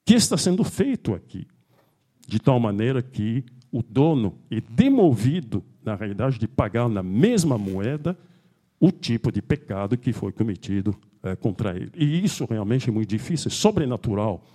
que 0.04 0.16
está 0.16 0.36
sendo 0.38 0.64
feito 0.64 1.14
aqui, 1.14 1.46
de 2.28 2.40
tal 2.40 2.60
maneira 2.60 3.04
que 3.04 3.44
o 3.72 3.84
dono 3.84 4.36
é 4.50 4.62
demovido, 4.62 5.64
na 5.84 5.96
realidade, 5.96 6.40
de 6.40 6.48
pagar 6.48 6.90
na 6.90 7.04
mesma 7.04 7.58
moeda 7.58 8.18
o 8.80 8.92
tipo 8.92 9.32
de 9.32 9.42
pecado 9.42 9.98
que 9.98 10.12
foi 10.12 10.32
cometido 10.32 10.96
é, 11.22 11.36
contra 11.36 11.76
ele. 11.76 11.92
E 11.96 12.24
isso 12.24 12.46
realmente 12.50 12.90
é 12.90 12.92
muito 12.92 13.10
difícil, 13.10 13.50
é 13.50 13.52
sobrenatural, 13.52 14.46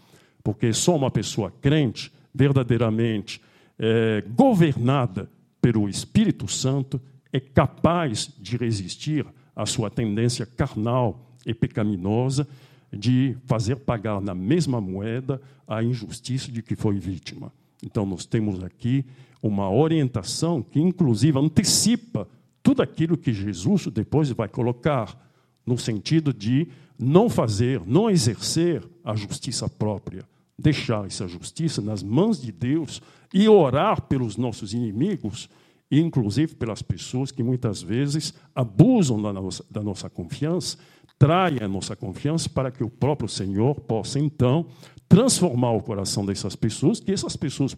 porque 0.42 0.72
só 0.72 0.96
uma 0.96 1.10
pessoa 1.10 1.52
crente, 1.60 2.12
verdadeiramente 2.34 3.40
é, 3.78 4.24
governada 4.34 5.30
pelo 5.60 5.88
Espírito 5.88 6.48
Santo, 6.48 7.00
é 7.32 7.40
capaz 7.40 8.30
de 8.38 8.56
resistir 8.56 9.26
à 9.54 9.66
sua 9.66 9.90
tendência 9.90 10.46
carnal 10.46 11.34
e 11.44 11.52
pecaminosa 11.52 12.46
de 12.92 13.36
fazer 13.44 13.76
pagar 13.76 14.20
na 14.20 14.34
mesma 14.34 14.80
moeda 14.80 15.40
a 15.66 15.82
injustiça 15.82 16.50
de 16.50 16.62
que 16.62 16.74
foi 16.74 16.98
vítima. 16.98 17.52
Então, 17.84 18.06
nós 18.06 18.24
temos 18.24 18.62
aqui 18.64 19.04
uma 19.42 19.70
orientação 19.70 20.62
que, 20.62 20.80
inclusive, 20.80 21.38
antecipa 21.38 22.26
tudo 22.62 22.82
aquilo 22.82 23.16
que 23.16 23.32
Jesus 23.32 23.86
depois 23.86 24.30
vai 24.30 24.48
colocar, 24.48 25.16
no 25.64 25.78
sentido 25.78 26.32
de 26.32 26.68
não 26.98 27.28
fazer, 27.28 27.82
não 27.86 28.10
exercer 28.10 28.82
a 29.04 29.14
justiça 29.14 29.68
própria, 29.68 30.24
deixar 30.58 31.06
essa 31.06 31.28
justiça 31.28 31.80
nas 31.80 32.02
mãos 32.02 32.40
de 32.40 32.50
Deus 32.50 33.00
e 33.32 33.48
orar 33.48 34.02
pelos 34.02 34.36
nossos 34.36 34.72
inimigos, 34.72 35.48
inclusive 35.90 36.54
pelas 36.54 36.82
pessoas 36.82 37.30
que 37.30 37.42
muitas 37.42 37.82
vezes 37.82 38.34
abusam 38.54 39.20
da 39.20 39.32
nossa, 39.32 39.64
da 39.70 39.82
nossa 39.82 40.10
confiança 40.10 40.76
traia 41.18 41.64
a 41.64 41.68
nossa 41.68 41.96
confiança 41.96 42.48
para 42.48 42.70
que 42.70 42.84
o 42.84 42.88
próprio 42.88 43.28
Senhor 43.28 43.80
possa, 43.80 44.18
então, 44.18 44.66
transformar 45.08 45.72
o 45.72 45.82
coração 45.82 46.24
dessas 46.24 46.54
pessoas, 46.54 47.00
que 47.00 47.10
essas 47.10 47.36
pessoas 47.36 47.76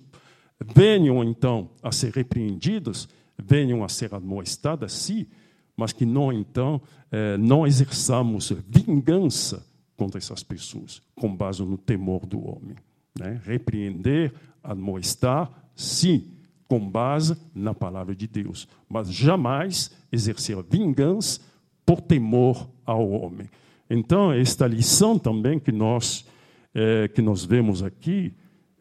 venham, 0.75 1.25
então, 1.25 1.71
a 1.83 1.91
ser 1.91 2.13
repreendidas, 2.13 3.09
venham 3.39 3.83
a 3.83 3.89
ser 3.89 4.15
admoestadas, 4.15 4.93
sim, 4.93 5.27
mas 5.75 5.93
que 5.93 6.05
não, 6.05 6.31
então, 6.31 6.83
eh, 7.11 7.39
não 7.39 7.67
exerçamos 7.67 8.53
vingança 8.69 9.67
contra 9.97 10.19
essas 10.19 10.43
pessoas, 10.43 11.01
com 11.15 11.35
base 11.35 11.63
no 11.63 11.79
temor 11.79 12.27
do 12.27 12.47
homem. 12.47 12.77
Né? 13.19 13.41
Repreender, 13.45 14.35
admoestar, 14.63 15.51
sim, 15.75 16.31
com 16.71 16.79
base 16.79 17.37
na 17.53 17.75
palavra 17.75 18.15
de 18.15 18.29
Deus, 18.29 18.69
mas 18.89 19.13
jamais 19.13 19.91
exercer 20.13 20.57
vingança 20.63 21.41
por 21.85 22.01
temor 22.01 22.71
ao 22.87 23.11
homem. 23.11 23.51
Então, 23.91 24.33
esta 24.33 24.69
lição 24.69 25.19
também 25.19 25.59
que 25.59 25.73
nós, 25.73 26.25
é, 26.73 27.09
que 27.09 27.21
nós 27.21 27.45
vemos 27.45 27.83
aqui, 27.83 28.33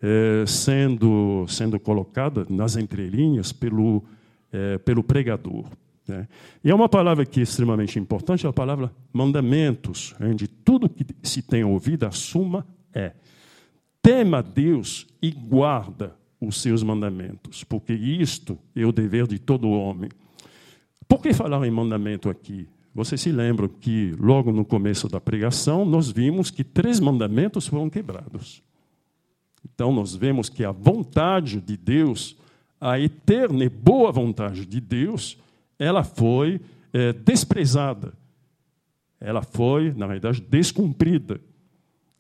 é, 0.04 0.46
sendo, 0.46 1.48
sendo 1.48 1.80
colocada 1.80 2.46
nas 2.48 2.76
entrelinhas 2.76 3.52
pelo, 3.52 4.04
é, 4.54 4.78
pelo 4.78 5.04
pregador. 5.04 5.66
Né? 6.08 6.28
E 6.64 6.70
é 6.70 6.76
uma 6.76 6.88
palavra 6.88 7.26
que 7.26 7.40
é 7.40 7.44
extremamente 7.44 7.98
importante, 7.98 8.46
é 8.46 8.50
a 8.50 8.54
palavra 8.54 8.92
mandamentos, 9.12 10.14
onde 10.22 10.48
tudo 10.48 10.88
que 10.88 11.08
se 11.24 11.42
tem 11.42 11.64
ouvido, 11.64 12.06
a 12.06 12.12
suma 12.12 12.68
é 12.94 13.14
tema 14.00 14.44
Deus 14.44 15.08
e 15.20 15.32
guarda 15.32 16.19
os 16.40 16.62
seus 16.62 16.84
mandamentos, 16.84 17.64
porque 17.64 17.94
isto 17.94 18.58
é 18.76 18.86
o 18.86 18.92
dever 18.92 19.28
de 19.28 19.38
todo 19.38 19.70
homem. 19.70 20.10
Por 21.08 21.22
que 21.22 21.34
falar 21.34 21.66
em 21.66 21.72
mandamento 21.72 22.30
aqui? 22.30 22.68
Vocês 22.94 23.22
se 23.22 23.32
lembram 23.32 23.68
que, 23.68 24.16
logo 24.20 24.52
no 24.52 24.66
começo 24.66 25.08
da 25.08 25.20
pregação, 25.20 25.86
nós 25.86 26.10
vimos 26.10 26.50
que 26.50 26.64
três 26.64 27.00
mandamentos 27.00 27.68
foram 27.68 27.90
quebrados. 27.90 28.64
Então, 29.64 29.92
nós 29.94 30.16
vemos 30.16 30.50
que 30.50 30.64
a 30.64 30.72
vontade 30.72 31.60
de 31.62 31.76
Deus, 31.76 32.38
a 32.80 33.00
eterna 33.00 33.64
e 33.64 33.70
boa 33.70 34.12
vontade 34.12 34.66
de 34.66 34.80
Deus, 34.80 35.38
ela 35.78 36.04
foi 36.04 36.62
é, 36.94 37.14
desprezada. 37.14 38.14
Ela 39.20 39.42
foi, 39.42 39.94
na 39.94 40.08
verdade, 40.08 40.42
descumprida. 40.42 41.42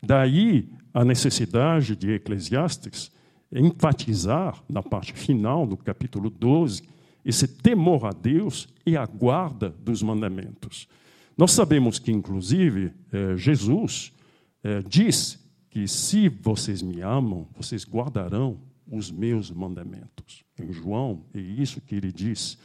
Daí 0.01 0.69
a 0.93 1.05
necessidade 1.05 1.95
de 1.95 2.11
Eclesiastes 2.11 3.11
enfatizar, 3.51 4.61
na 4.69 4.83
parte 4.83 5.13
final 5.13 5.65
do 5.65 5.75
capítulo 5.75 6.29
12, 6.29 6.83
esse 7.25 7.47
temor 7.47 8.05
a 8.05 8.11
Deus 8.11 8.67
e 8.85 8.95
a 8.95 9.05
guarda 9.05 9.69
dos 9.69 10.01
mandamentos. 10.01 10.87
Nós 11.37 11.51
sabemos 11.51 11.99
que, 11.99 12.11
inclusive, 12.11 12.91
eh, 13.11 13.37
Jesus 13.37 14.11
eh, 14.63 14.83
diz 14.87 15.39
que 15.69 15.87
se 15.87 16.27
vocês 16.27 16.81
me 16.81 17.01
amam, 17.01 17.47
vocês 17.55 17.85
guardarão 17.85 18.59
os 18.91 19.11
meus 19.11 19.51
mandamentos. 19.51 20.43
Em 20.59 20.71
João, 20.71 21.23
é 21.33 21.39
isso 21.39 21.81
que 21.81 21.95
ele 21.95 22.11
diz. 22.11 22.57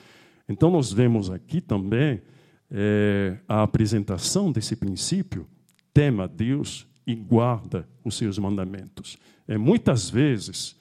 Então, 0.49 0.70
nós 0.70 0.92
vemos 0.92 1.31
aqui 1.31 1.61
também 1.61 2.20
eh, 2.70 3.38
a 3.47 3.62
apresentação 3.62 4.51
desse 4.51 4.75
princípio: 4.75 5.47
tema 5.92 6.25
a 6.25 6.27
Deus 6.27 6.87
e 7.07 7.14
guarda 7.14 7.88
os 8.05 8.16
seus 8.16 8.38
mandamentos. 8.38 9.16
É, 9.47 9.59
muitas 9.59 10.09
vezes, 10.09 10.77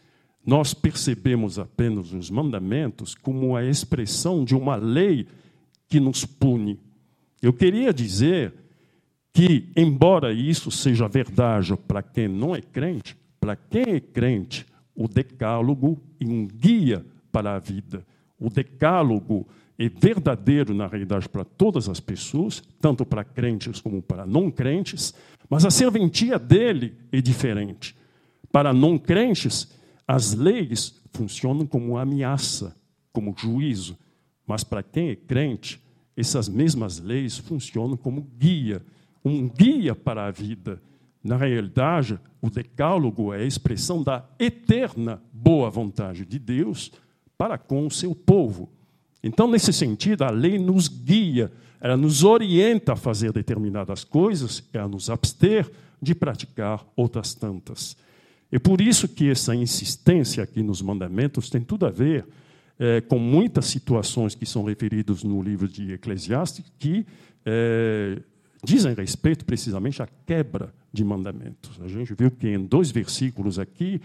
nós 0.46 0.74
percebemos 0.74 1.58
apenas 1.58 2.14
os 2.14 2.30
mandamentos 2.30 3.16
como 3.16 3.56
a 3.56 3.66
expressão 3.66 4.44
de 4.44 4.56
uma 4.56 4.76
lei 4.76 5.28
que 5.88 6.00
nos 6.00 6.26
pune. 6.26 6.80
Eu 7.42 7.54
queria 7.54 7.94
dizer 7.94 8.54
que, 9.34 9.70
embora 9.76 10.32
isso 10.32 10.70
seja 10.70 11.08
verdade 11.08 11.76
para 11.76 12.02
quem 12.04 12.28
não 12.28 12.56
é 12.56 12.62
crente, 12.62 13.18
para 13.40 13.56
quem 13.56 13.96
é 13.96 14.00
crente, 14.00 14.66
o 14.96 15.08
decálogo 15.08 16.00
é 16.20 16.26
um 16.26 16.48
guia 16.48 17.06
para 17.32 17.56
a 17.56 17.60
vida. 17.60 18.06
O 18.40 18.50
decálogo 18.50 19.48
é 19.78 19.90
verdadeiro, 19.90 20.74
na 20.74 20.88
realidade, 20.88 21.28
para 21.28 21.44
todas 21.44 21.90
as 21.90 22.00
pessoas, 22.00 22.62
tanto 22.80 23.06
para 23.06 23.24
crentes 23.24 23.82
como 23.82 24.02
para 24.02 24.26
não 24.26 24.52
crentes, 24.52 25.14
mas 25.50 25.66
a 25.66 25.72
serventia 25.72 26.38
dele 26.38 26.94
é 27.12 27.20
diferente. 27.22 27.96
Para 28.54 28.72
não 28.72 29.00
crentes, 29.00 29.68
as 30.08 30.36
leis 30.36 31.02
funcionam 31.12 31.66
como 31.66 31.98
ameaça, 31.98 32.76
como 33.12 33.34
juízo, 33.36 33.98
mas 34.46 34.64
para 34.64 34.84
quem 34.84 35.10
é 35.10 35.16
crente, 35.16 35.82
essas 36.16 36.48
mesmas 36.48 37.00
leis 37.00 37.36
funcionam 37.36 37.98
como 37.98 38.22
guia, 38.38 38.80
um 39.26 39.50
guia 39.50 39.96
para 39.96 40.28
a 40.28 40.32
vida. 40.32 40.80
Na 41.24 41.36
realidade, 41.36 42.20
o 42.40 42.48
decálogo 42.48 43.34
é 43.34 43.40
a 43.40 43.44
expressão 43.44 44.04
da 44.04 44.24
eterna 44.38 45.20
boa 45.34 45.72
vontade 45.72 46.24
de 46.24 46.38
Deus 46.38 46.92
para 47.36 47.58
com 47.58 47.88
o 47.88 47.92
seu 47.92 48.14
povo. 48.14 48.70
Então, 49.24 49.48
nesse 49.48 49.74
sentido, 49.74 50.22
a 50.26 50.30
lei 50.30 50.60
nos 50.60 50.88
guia, 50.88 51.52
ela 51.82 51.98
nos 51.98 52.24
orienta 52.24 52.94
a 52.94 52.96
fazer 52.96 53.32
determinadas 53.32 54.04
coisas 54.04 54.64
e 54.72 54.78
a 54.78 54.88
nos 54.88 55.10
abster 55.10 55.72
de 56.00 56.14
praticar 56.14 56.86
outras 56.96 57.34
tantas. 57.34 57.98
É 58.54 58.60
por 58.60 58.80
isso 58.80 59.08
que 59.08 59.32
essa 59.32 59.56
insistência 59.56 60.44
aqui 60.44 60.62
nos 60.62 60.80
mandamentos 60.80 61.50
tem 61.50 61.60
tudo 61.60 61.88
a 61.88 61.90
ver 61.90 62.24
é, 62.78 63.02
com 63.02 63.18
muitas 63.18 63.66
situações 63.66 64.36
que 64.36 64.46
são 64.46 64.64
referidas 64.64 65.24
no 65.24 65.42
livro 65.42 65.68
de 65.68 65.94
Eclesiastes 65.94 66.64
que 66.78 67.04
é, 67.44 68.20
dizem 68.64 68.94
respeito 68.94 69.44
precisamente 69.44 70.04
à 70.04 70.08
quebra 70.28 70.72
de 70.94 71.04
mandamentos. 71.04 71.82
A 71.82 71.88
gente 71.88 72.14
viu 72.14 72.30
que 72.30 72.48
em 72.48 72.64
dois 72.64 72.92
versículos 72.92 73.58
aqui 73.58 74.00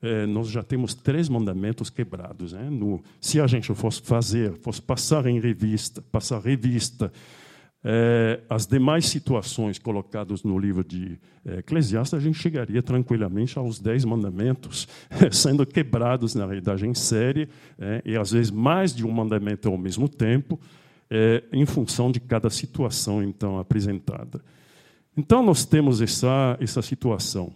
é, 0.00 0.26
nós 0.26 0.46
já 0.48 0.62
temos 0.62 0.94
três 0.94 1.28
mandamentos 1.28 1.90
quebrados. 1.90 2.52
Né? 2.52 2.70
No, 2.70 3.02
se 3.20 3.40
a 3.40 3.48
gente 3.48 3.74
fosse 3.74 4.00
fazer, 4.00 4.52
fosse 4.62 4.80
passar 4.80 5.26
em 5.26 5.40
revista, 5.40 6.00
passar 6.12 6.38
revista 6.38 7.12
é, 7.84 8.40
as 8.50 8.66
demais 8.66 9.06
situações 9.06 9.78
colocadas 9.78 10.42
no 10.42 10.58
livro 10.58 10.82
de 10.82 11.18
é, 11.46 11.58
Eclesiastes, 11.58 12.14
a 12.14 12.20
gente 12.20 12.38
chegaria 12.38 12.82
tranquilamente 12.82 13.58
aos 13.58 13.78
dez 13.78 14.04
mandamentos 14.04 14.88
sendo 15.30 15.64
quebrados, 15.64 16.34
na 16.34 16.44
realidade, 16.44 16.86
em 16.86 16.94
série, 16.94 17.48
é, 17.78 18.02
e 18.04 18.16
às 18.16 18.32
vezes 18.32 18.50
mais 18.50 18.94
de 18.94 19.06
um 19.06 19.12
mandamento 19.12 19.68
ao 19.68 19.78
mesmo 19.78 20.08
tempo, 20.08 20.58
é, 21.10 21.42
em 21.52 21.64
função 21.64 22.10
de 22.10 22.20
cada 22.20 22.50
situação 22.50 23.22
então 23.22 23.58
apresentada. 23.58 24.42
Então, 25.16 25.42
nós 25.42 25.64
temos 25.64 26.00
essa, 26.00 26.56
essa 26.60 26.82
situação. 26.82 27.52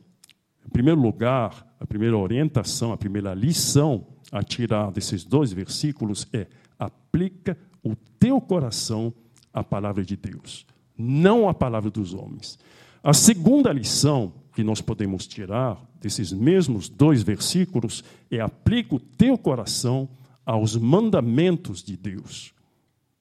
Em 0.67 0.71
primeiro 0.71 1.01
lugar, 1.01 1.67
a 1.79 1.87
primeira 1.87 2.17
orientação, 2.17 2.93
a 2.93 2.97
primeira 2.97 3.35
lição 3.35 4.07
a 4.33 4.43
tirar 4.43 4.91
desses 4.91 5.25
dois 5.25 5.53
versículos 5.53 6.27
é: 6.33 6.47
aplica 6.79 7.57
o 7.83 7.95
teu 8.19 8.41
coração 8.41 9.13
à 9.53 9.63
palavra 9.63 10.05
de 10.05 10.17
Deus, 10.17 10.67
não 10.97 11.49
à 11.49 11.55
palavra 11.55 11.91
dos 11.91 12.15
homens. 12.15 12.59
A 13.03 13.13
segunda 13.13 13.73
lição 13.73 14.33
que 14.55 14.63
nós 14.63 14.81
podemos 14.81 15.27
tirar 15.27 15.83
desses 16.01 16.33
mesmos 16.33 16.89
dois 16.89 17.23
versículos 17.23 18.05
é: 18.31 18.41
aplica 18.41 18.95
o 18.95 19.01
teu 19.01 19.37
coração 19.37 20.09
aos 20.45 20.77
mandamentos 20.77 21.83
de 21.83 21.97
Deus. 21.97 22.53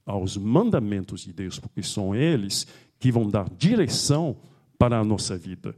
Aos 0.06 0.36
mandamentos 0.36 1.22
de 1.22 1.32
Deus, 1.32 1.60
porque 1.60 1.84
são 1.84 2.16
eles 2.16 2.68
que 3.00 3.12
vão 3.12 3.30
dar 3.30 3.50
direção 3.50 4.36
para 4.78 5.00
a 5.00 5.04
nossa 5.04 5.38
vida. 5.38 5.76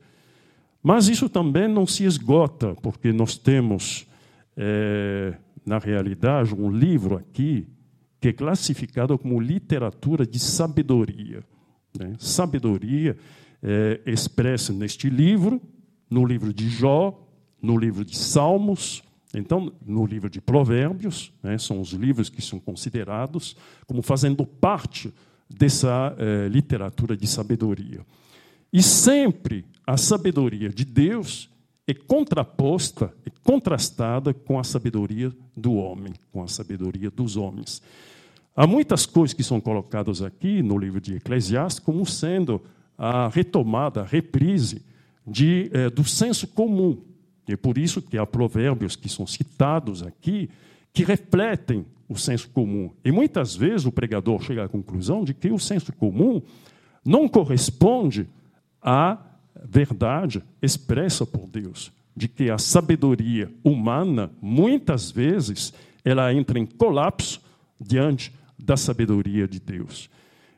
Mas 0.81 1.07
isso 1.07 1.29
também 1.29 1.67
não 1.67 1.85
se 1.85 2.03
esgota, 2.03 2.75
porque 2.75 3.13
nós 3.13 3.37
temos, 3.37 4.07
é, 4.57 5.33
na 5.65 5.77
realidade, 5.77 6.53
um 6.53 6.69
livro 6.69 7.17
aqui 7.17 7.67
que 8.23 8.29
é 8.29 8.31
classificado 8.31 9.17
como 9.17 9.37
literatura 9.37 10.25
de 10.25 10.39
sabedoria. 10.39 11.43
Né? 11.99 12.15
Sabedoria 12.17 13.17
é 13.61 13.99
expressa 14.05 14.71
neste 14.71 15.09
livro, 15.09 15.61
no 16.09 16.25
livro 16.25 16.53
de 16.53 16.69
Jó, 16.69 17.21
no 17.61 17.77
livro 17.77 18.05
de 18.05 18.17
Salmos, 18.17 19.03
então, 19.33 19.73
no 19.85 20.05
livro 20.05 20.29
de 20.29 20.39
Provérbios, 20.39 21.33
né, 21.43 21.57
são 21.57 21.81
os 21.81 21.91
livros 21.91 22.29
que 22.29 22.41
são 22.41 22.61
considerados 22.61 23.57
como 23.85 24.01
fazendo 24.01 24.45
parte 24.45 25.13
dessa 25.49 26.15
é, 26.17 26.47
literatura 26.47 27.17
de 27.17 27.27
sabedoria. 27.27 28.05
E 28.71 28.81
sempre 28.81 29.65
a 29.85 29.97
sabedoria 29.97 30.69
de 30.69 30.85
Deus 30.85 31.49
é 31.87 31.93
contraposta, 31.93 33.13
é 33.25 33.31
contrastada 33.43 34.33
com 34.33 34.59
a 34.59 34.63
sabedoria 34.63 35.31
do 35.55 35.73
homem, 35.73 36.13
com 36.31 36.41
a 36.41 36.47
sabedoria 36.47 37.11
dos 37.11 37.35
homens. 37.35 37.81
Há 38.55 38.65
muitas 38.65 39.05
coisas 39.05 39.33
que 39.33 39.43
são 39.43 39.59
colocadas 39.59 40.21
aqui 40.21 40.61
no 40.61 40.77
livro 40.77 41.01
de 41.01 41.15
Eclesiastes 41.15 41.79
como 41.79 42.05
sendo 42.05 42.61
a 42.97 43.27
retomada, 43.27 44.01
a 44.01 44.05
reprise 44.05 44.81
de, 45.25 45.69
eh, 45.73 45.89
do 45.89 46.05
senso 46.05 46.47
comum. 46.47 47.01
E 47.47 47.53
é 47.53 47.57
por 47.57 47.77
isso 47.77 48.01
que 48.01 48.17
há 48.17 48.25
provérbios 48.25 48.95
que 48.95 49.09
são 49.09 49.27
citados 49.27 50.03
aqui 50.03 50.49
que 50.93 51.03
refletem 51.03 51.85
o 52.07 52.15
senso 52.15 52.49
comum. 52.49 52.91
E 53.03 53.11
muitas 53.11 53.55
vezes 53.55 53.85
o 53.85 53.91
pregador 53.91 54.41
chega 54.41 54.63
à 54.63 54.69
conclusão 54.69 55.23
de 55.23 55.33
que 55.33 55.51
o 55.51 55.59
senso 55.59 55.91
comum 55.93 56.41
não 57.03 57.27
corresponde 57.27 58.29
à 58.81 59.17
verdade 59.63 60.43
expressa 60.61 61.25
por 61.25 61.47
Deus, 61.47 61.91
de 62.15 62.27
que 62.27 62.49
a 62.49 62.57
sabedoria 62.57 63.51
humana, 63.63 64.31
muitas 64.41 65.11
vezes, 65.11 65.73
ela 66.03 66.33
entra 66.33 66.59
em 66.59 66.65
colapso 66.65 67.41
diante 67.79 68.31
da 68.57 68.77
sabedoria 68.77 69.47
de 69.47 69.59
Deus. 69.59 70.09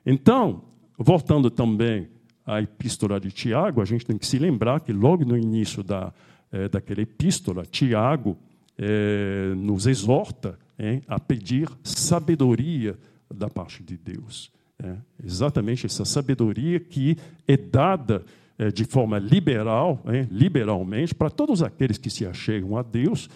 Então, 0.05 0.63
voltando 0.97 1.49
também 1.49 2.07
à 2.45 2.61
epístola 2.61 3.19
de 3.19 3.31
Tiago, 3.31 3.81
a 3.81 3.85
gente 3.85 4.05
tem 4.05 4.17
que 4.17 4.25
se 4.25 4.37
lembrar 4.37 4.81
que 4.81 4.93
logo 4.93 5.25
no 5.25 5.37
início 5.37 5.83
da, 5.83 6.13
é, 6.51 6.69
daquela 6.69 7.01
epístola, 7.01 7.65
Tiago 7.65 8.37
é, 8.77 9.53
nos 9.55 9.87
exorta 9.87 10.59
é, 10.77 11.01
a 11.07 11.19
pedir 11.19 11.69
sabedoria 11.83 12.97
da 13.33 13.49
parte 13.49 13.81
de 13.81 13.97
Deus. 13.97 14.51
É, 14.77 14.95
exatamente 15.23 15.85
essa 15.85 16.03
sabedoria 16.03 16.79
que 16.79 17.17
é 17.47 17.55
dada 17.55 18.25
de 18.73 18.85
forma 18.85 19.19
liberal, 19.19 20.01
é, 20.05 20.25
liberalmente, 20.31 21.13
para 21.13 21.29
todos 21.29 21.61
aqueles 21.61 21.97
que 21.97 22.09
se 22.09 22.25
achegam 22.25 22.77
a 22.77 22.81
Deus 22.81 23.29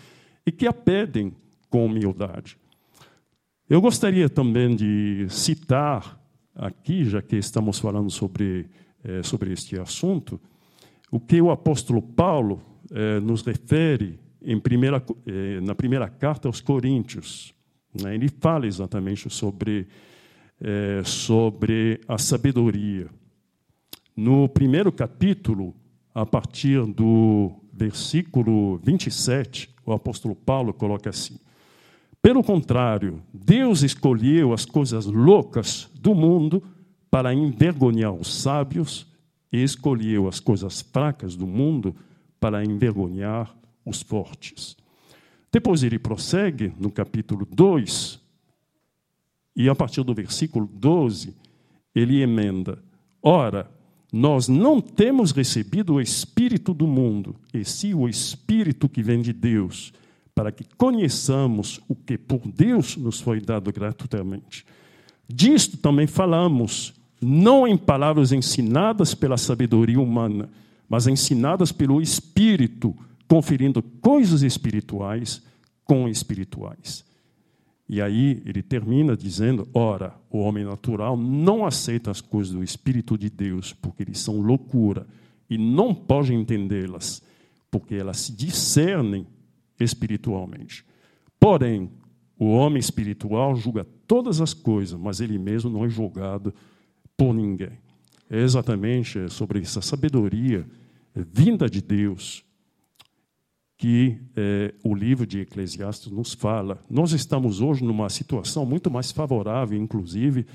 e 0.46 0.52
que 0.52 0.66
a 0.66 0.74
pedem 0.74 1.34
com 1.70 1.86
humildade. 1.86 2.58
Eu 3.70 3.82
gostaria 3.82 4.30
também 4.30 4.76
de 4.76 5.28
citar 5.30 6.20
aqui, 6.56 7.04
já 7.04 7.22
que 7.22 7.36
estamos 7.36 7.80
falando 7.80 8.10
sobre, 8.10 8.68
é, 9.04 9.22
sobre 9.22 9.52
este 9.52 9.80
assunto, 9.80 10.40
o 11.12 11.20
que 11.20 11.42
o 11.42 11.52
apóstolo 11.52 12.02
Paulo 12.02 12.62
é, 12.92 13.20
nos 13.20 13.42
refere 13.42 14.20
em 14.42 14.58
primeira, 14.58 15.04
na 15.62 15.76
primeira 15.76 16.08
carta 16.08 16.48
aos 16.48 16.62
Coríntios. 16.62 17.54
Né? 18.02 18.16
Ele 18.16 18.30
fala 18.30 18.66
exatamente 18.66 19.30
sobre 19.30 19.86
sobre 21.06 22.02
a 22.06 22.18
sabedoria. 22.18 23.08
No 24.22 24.50
primeiro 24.50 24.92
capítulo, 24.92 25.74
a 26.14 26.26
partir 26.26 26.86
do 26.88 27.54
versículo 27.72 28.78
27, 28.80 29.74
o 29.86 29.94
apóstolo 29.94 30.36
Paulo 30.36 30.74
coloca 30.74 31.10
assim: 31.10 31.40
Pelo 32.22 32.44
contrário, 32.44 33.24
Deus 33.34 33.82
escolheu 33.82 34.52
as 34.52 34.66
coisas 34.66 35.06
loucas 35.06 35.90
do 36.02 36.14
mundo 36.14 36.62
para 37.10 37.34
envergonhar 37.34 38.12
os 38.12 38.42
sábios 38.42 39.08
e 39.54 39.64
escolheu 39.64 40.28
as 40.28 40.42
coisas 40.42 40.82
fracas 40.82 41.38
do 41.38 41.48
mundo 41.48 41.96
para 42.42 42.62
envergonhar 42.62 43.56
os 43.86 44.02
fortes. 44.02 44.76
Depois 45.50 45.82
ele 45.82 45.98
prossegue 45.98 46.74
no 46.78 46.92
capítulo 46.92 47.48
2, 47.50 48.20
e 49.56 49.70
a 49.70 49.76
partir 49.76 50.04
do 50.04 50.14
versículo 50.14 50.70
12, 50.74 51.34
ele 51.96 52.22
emenda: 52.22 52.84
Ora, 53.24 53.79
nós 54.12 54.48
não 54.48 54.82
temos 54.82 55.32
recebido 55.32 55.96
o 55.96 56.02
Espírito 56.02 56.74
do 56.74 56.88
mundo, 56.88 57.36
e 57.54 57.64
sim 57.64 57.94
o 57.94 58.08
Espírito 58.10 58.90
que 58.90 59.04
vem 59.04 59.22
de 59.22 59.32
Deus, 59.32 59.94
para 60.34 60.52
que 60.52 60.66
conheçamos 60.78 61.80
o 61.88 61.96
que 61.96 62.18
por 62.18 62.42
Deus 62.48 62.98
nos 62.98 63.20
foi 63.20 63.40
dado 63.40 63.72
gratuitamente. 63.72 64.66
Disto 65.28 65.78
também 65.78 66.08
falamos, 66.08 66.94
não 67.22 67.68
em 67.68 67.78
palavras 67.78 68.32
ensinadas 68.32 69.14
pela 69.14 69.38
sabedoria 69.38 70.00
humana, 70.00 70.50
mas 70.88 71.06
ensinadas 71.06 71.72
pelo 71.72 72.02
Espírito, 72.02 72.96
conferindo 73.28 73.84
coisas 73.84 74.42
espirituais 74.42 75.42
com 75.86 76.10
espirituais. 76.10 77.06
E 77.90 78.00
aí 78.02 78.42
ele 78.46 78.62
termina 78.62 79.18
dizendo: 79.18 79.68
ora, 79.74 80.14
o 80.30 80.38
homem 80.38 80.64
natural 80.64 81.18
não 81.18 81.66
aceita 81.66 82.12
as 82.12 82.22
coisas 82.22 82.54
do 82.54 82.64
Espírito 82.64 83.18
de 83.18 83.32
Deus, 83.32 83.74
porque 83.74 84.04
eles 84.04 84.20
são 84.20 84.40
loucura, 84.40 85.08
e 85.50 85.58
não 85.58 85.96
pode 85.96 86.32
entendê-las, 86.32 87.24
porque 87.72 87.96
elas 87.96 88.18
se 88.18 88.32
discernem 88.32 89.26
espiritualmente. 89.80 90.86
Porém, 91.40 91.90
o 92.38 92.52
homem 92.52 92.80
espiritual 92.80 93.56
julga 93.56 93.86
todas 94.06 94.40
as 94.40 94.54
coisas, 94.54 95.00
mas 95.00 95.20
ele 95.20 95.40
mesmo 95.40 95.72
não 95.72 95.84
é 95.84 95.90
julgado 95.90 96.54
por 97.18 97.34
ninguém. 97.34 97.80
É 98.30 98.40
exatamente 98.40 99.28
sobre 99.30 99.60
essa 99.60 99.82
sabedoria 99.82 100.66
vinda 101.16 101.68
de 101.68 101.82
Deus 101.82 102.46
que 103.80 104.18
é, 104.36 104.74
o 104.84 104.94
livro 104.94 105.26
de 105.26 105.40
Eclesiastes 105.40 106.12
nos 106.12 106.34
fala. 106.34 106.84
Nós 106.90 107.14
estamos 107.14 107.62
hoje 107.62 107.82
numa 107.82 108.10
situação 108.10 108.66
muito 108.66 108.92
mais 108.92 109.10
favorável, 109.10 109.82
inclusive, 109.82 110.46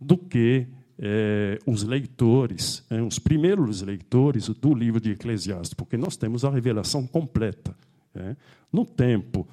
do 0.00 0.16
que 0.16 0.64
é, 0.96 1.58
os 1.66 1.82
leitores, 1.82 2.86
é, 2.88 3.02
os 3.02 3.18
primeiros 3.18 3.82
leitores 3.82 4.48
do 4.48 4.72
livro 4.72 5.00
de 5.00 5.10
Eclesiastes, 5.10 5.74
porque 5.74 5.96
nós 5.96 6.16
temos 6.16 6.44
a 6.44 6.50
revelação 6.50 7.04
completa. 7.06 7.76
No 8.72 8.84
tempo 8.84 9.46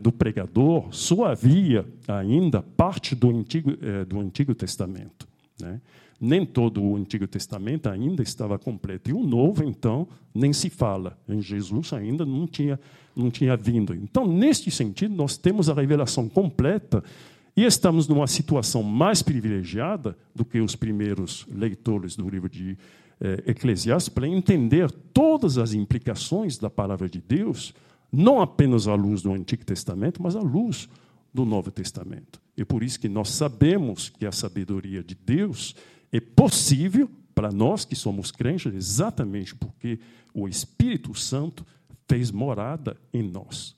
do 0.00 0.10
pregador, 0.10 0.88
só 0.90 1.26
havia 1.26 1.86
ainda 2.08 2.60
parte 2.60 3.14
do 3.14 3.30
Antigo, 3.30 3.70
do 4.08 4.18
Antigo 4.18 4.56
Testamento. 4.56 5.28
Né? 5.60 5.80
Nem 6.20 6.44
todo 6.44 6.82
o 6.82 6.96
Antigo 6.96 7.26
Testamento 7.26 7.88
ainda 7.88 8.22
estava 8.22 8.58
completo. 8.58 9.10
E 9.10 9.12
o 9.12 9.22
Novo, 9.22 9.62
então, 9.62 10.08
nem 10.34 10.52
se 10.52 10.68
fala. 10.68 11.16
Em 11.28 11.40
Jesus 11.40 11.92
ainda 11.92 12.26
não 12.26 12.46
tinha, 12.46 12.78
não 13.14 13.30
tinha 13.30 13.56
vindo. 13.56 13.94
Então, 13.94 14.26
neste 14.26 14.70
sentido, 14.70 15.14
nós 15.14 15.36
temos 15.36 15.68
a 15.68 15.74
revelação 15.74 16.28
completa 16.28 17.04
e 17.56 17.64
estamos 17.64 18.06
numa 18.06 18.26
situação 18.26 18.82
mais 18.82 19.22
privilegiada 19.22 20.16
do 20.34 20.44
que 20.44 20.60
os 20.60 20.76
primeiros 20.76 21.46
leitores 21.50 22.14
do 22.14 22.28
livro 22.28 22.48
de 22.48 22.78
eh, 23.20 23.44
Eclesiastes 23.48 24.08
para 24.08 24.28
entender 24.28 24.90
todas 25.12 25.58
as 25.58 25.72
implicações 25.72 26.56
da 26.56 26.70
palavra 26.70 27.08
de 27.08 27.20
Deus, 27.20 27.74
não 28.12 28.40
apenas 28.40 28.86
à 28.86 28.94
luz 28.94 29.22
do 29.22 29.32
Antigo 29.32 29.64
Testamento, 29.64 30.22
mas 30.22 30.36
à 30.36 30.40
luz 30.40 30.88
do 31.34 31.44
Novo 31.44 31.70
Testamento. 31.70 32.40
E 32.56 32.64
por 32.64 32.82
isso 32.82 33.00
que 33.00 33.08
nós 33.08 33.30
sabemos 33.30 34.08
que 34.08 34.24
a 34.24 34.32
sabedoria 34.32 35.02
de 35.02 35.16
Deus 35.16 35.74
é 36.12 36.20
possível 36.20 37.10
para 37.34 37.52
nós 37.52 37.84
que 37.84 37.94
somos 37.94 38.30
crentes, 38.30 38.74
exatamente 38.74 39.54
porque 39.54 39.98
o 40.34 40.48
Espírito 40.48 41.14
Santo 41.14 41.64
fez 42.08 42.30
morada 42.30 42.96
em 43.12 43.22
nós. 43.22 43.76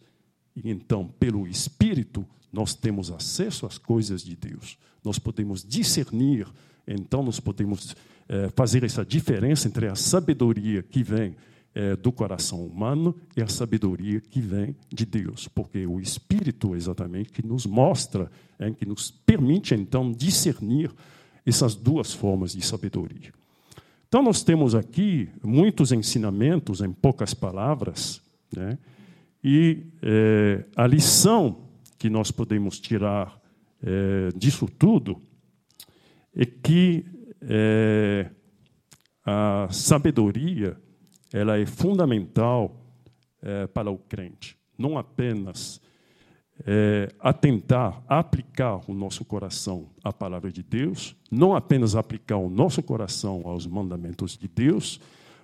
E 0.57 0.71
então, 0.71 1.07
pelo 1.19 1.47
Espírito, 1.47 2.27
nós 2.53 2.75
temos 2.75 3.11
acesso 3.11 3.67
às 3.67 3.79
coisas 3.79 4.23
de 4.23 4.37
Deus. 4.37 4.79
Nós 5.05 5.19
podemos 5.19 5.65
discernir, 5.65 6.47
então, 6.87 7.23
nós 7.23 7.41
podemos 7.41 7.95
é, 8.29 8.49
fazer 8.51 8.85
essa 8.85 9.05
diferença 9.05 9.69
entre 9.69 9.89
a 9.89 9.95
sabedoria 9.95 10.83
que 10.83 11.03
vem 11.03 11.37
é, 11.75 11.95
do 11.97 12.11
coração 12.11 12.65
humano 12.65 13.15
e 13.37 13.43
a 13.43 13.47
sabedoria 13.47 14.21
que 14.21 14.41
vem 14.41 14.75
de 14.93 15.05
Deus, 15.05 15.47
porque 15.49 15.87
o 15.87 16.01
Espírito, 16.01 16.75
exatamente, 16.75 17.31
que 17.31 17.47
nos 17.47 17.67
mostra, 17.67 18.31
é, 18.59 18.71
que 18.71 18.87
nos 18.87 19.11
permite, 19.11 19.75
então, 19.75 20.11
discernir 20.11 20.91
essas 21.45 21.75
duas 21.75 22.13
formas 22.13 22.53
de 22.53 22.63
sabedoria. 22.63 23.33
Então, 24.09 24.23
nós 24.23 24.43
temos 24.43 24.75
aqui 24.75 25.29
muitos 25.43 25.93
ensinamentos 25.93 26.81
em 26.81 26.93
poucas 26.93 27.33
palavras, 27.33 28.21
né? 28.55 28.77
e 29.43 29.87
é, 30.03 30.65
a 30.75 30.87
lição 30.87 31.69
que 31.99 32.11
nós 32.11 32.31
podemos 32.31 32.81
tirar 32.81 33.41
é, 33.83 34.31
disso 34.37 34.67
tudo 34.67 35.23
é 36.35 36.45
que 36.45 37.05
é, 37.43 38.31
a 39.25 39.69
sabedoria 39.71 40.77
ela 41.33 41.59
é 41.59 41.65
fundamental 41.65 42.77
é, 43.43 43.67
para 43.69 43.91
o 43.91 43.99
crente, 43.99 44.57
não 44.77 44.99
apenas 44.99 45.81
é, 46.67 47.13
atentar, 47.21 48.03
aplicar 48.09 48.81
o 48.89 48.95
nosso 48.95 49.25
coração 49.25 49.87
à 50.05 50.13
palavra 50.13 50.51
de 50.51 50.63
Deus, 50.63 51.17
não 51.31 51.55
apenas 51.55 51.95
aplicar 51.97 52.37
o 52.37 52.51
nosso 52.51 52.83
coração 52.83 53.43
aos 53.45 53.67
mandamentos 53.67 54.37
de 54.37 54.49
Deus, 54.49 55.01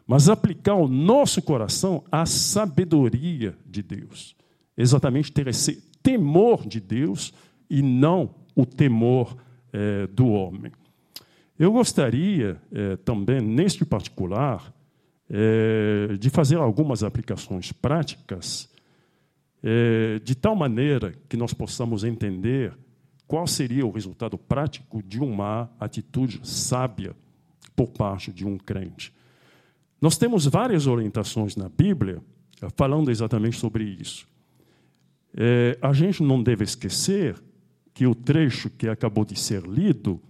mas 0.06 0.28
aplicar 0.28 0.74
o 0.74 0.86
nosso 0.86 1.42
coração 1.42 2.04
à 2.10 2.26
sabedoria 2.26 3.56
de 3.66 3.82
Deus. 3.82 4.36
Exatamente 4.76 5.32
ter 5.32 5.48
esse 5.48 5.82
temor 6.02 6.66
de 6.66 6.80
Deus 6.80 7.32
e 7.68 7.82
não 7.82 8.30
o 8.54 8.64
temor 8.64 9.36
é, 9.72 10.06
do 10.06 10.28
homem. 10.28 10.70
Eu 11.58 11.72
gostaria 11.72 12.60
é, 12.70 12.96
também, 12.96 13.40
neste 13.40 13.84
particular, 13.84 14.72
é, 15.28 16.16
de 16.18 16.30
fazer 16.30 16.56
algumas 16.56 17.02
aplicações 17.02 17.72
práticas 17.72 18.68
é, 19.62 20.20
de 20.22 20.34
tal 20.34 20.54
maneira 20.54 21.14
que 21.28 21.36
nós 21.36 21.52
possamos 21.52 22.04
entender 22.04 22.76
qual 23.26 23.46
seria 23.46 23.84
o 23.84 23.90
resultado 23.90 24.38
prático 24.38 25.02
de 25.02 25.20
uma 25.20 25.70
atitude 25.80 26.40
sábia 26.44 27.14
por 27.74 27.88
parte 27.88 28.32
de 28.32 28.46
um 28.46 28.56
crente. 28.56 29.12
Nós 30.00 30.16
temos 30.16 30.46
várias 30.46 30.86
orientações 30.86 31.56
na 31.56 31.68
Bíblia 31.68 32.22
eh, 32.62 32.68
falando 32.76 33.10
exatamente 33.10 33.58
sobre 33.58 33.84
isso. 33.84 34.26
É, 35.34 35.78
a 35.82 35.92
gente 35.92 36.22
não 36.22 36.42
deve 36.42 36.64
esquecer 36.64 37.42
que 37.92 38.06
o 38.06 38.14
trecho 38.14 38.70
que 38.70 38.88
acabou 38.88 39.24
de 39.24 39.38
ser 39.38 39.62
lido, 39.62 40.20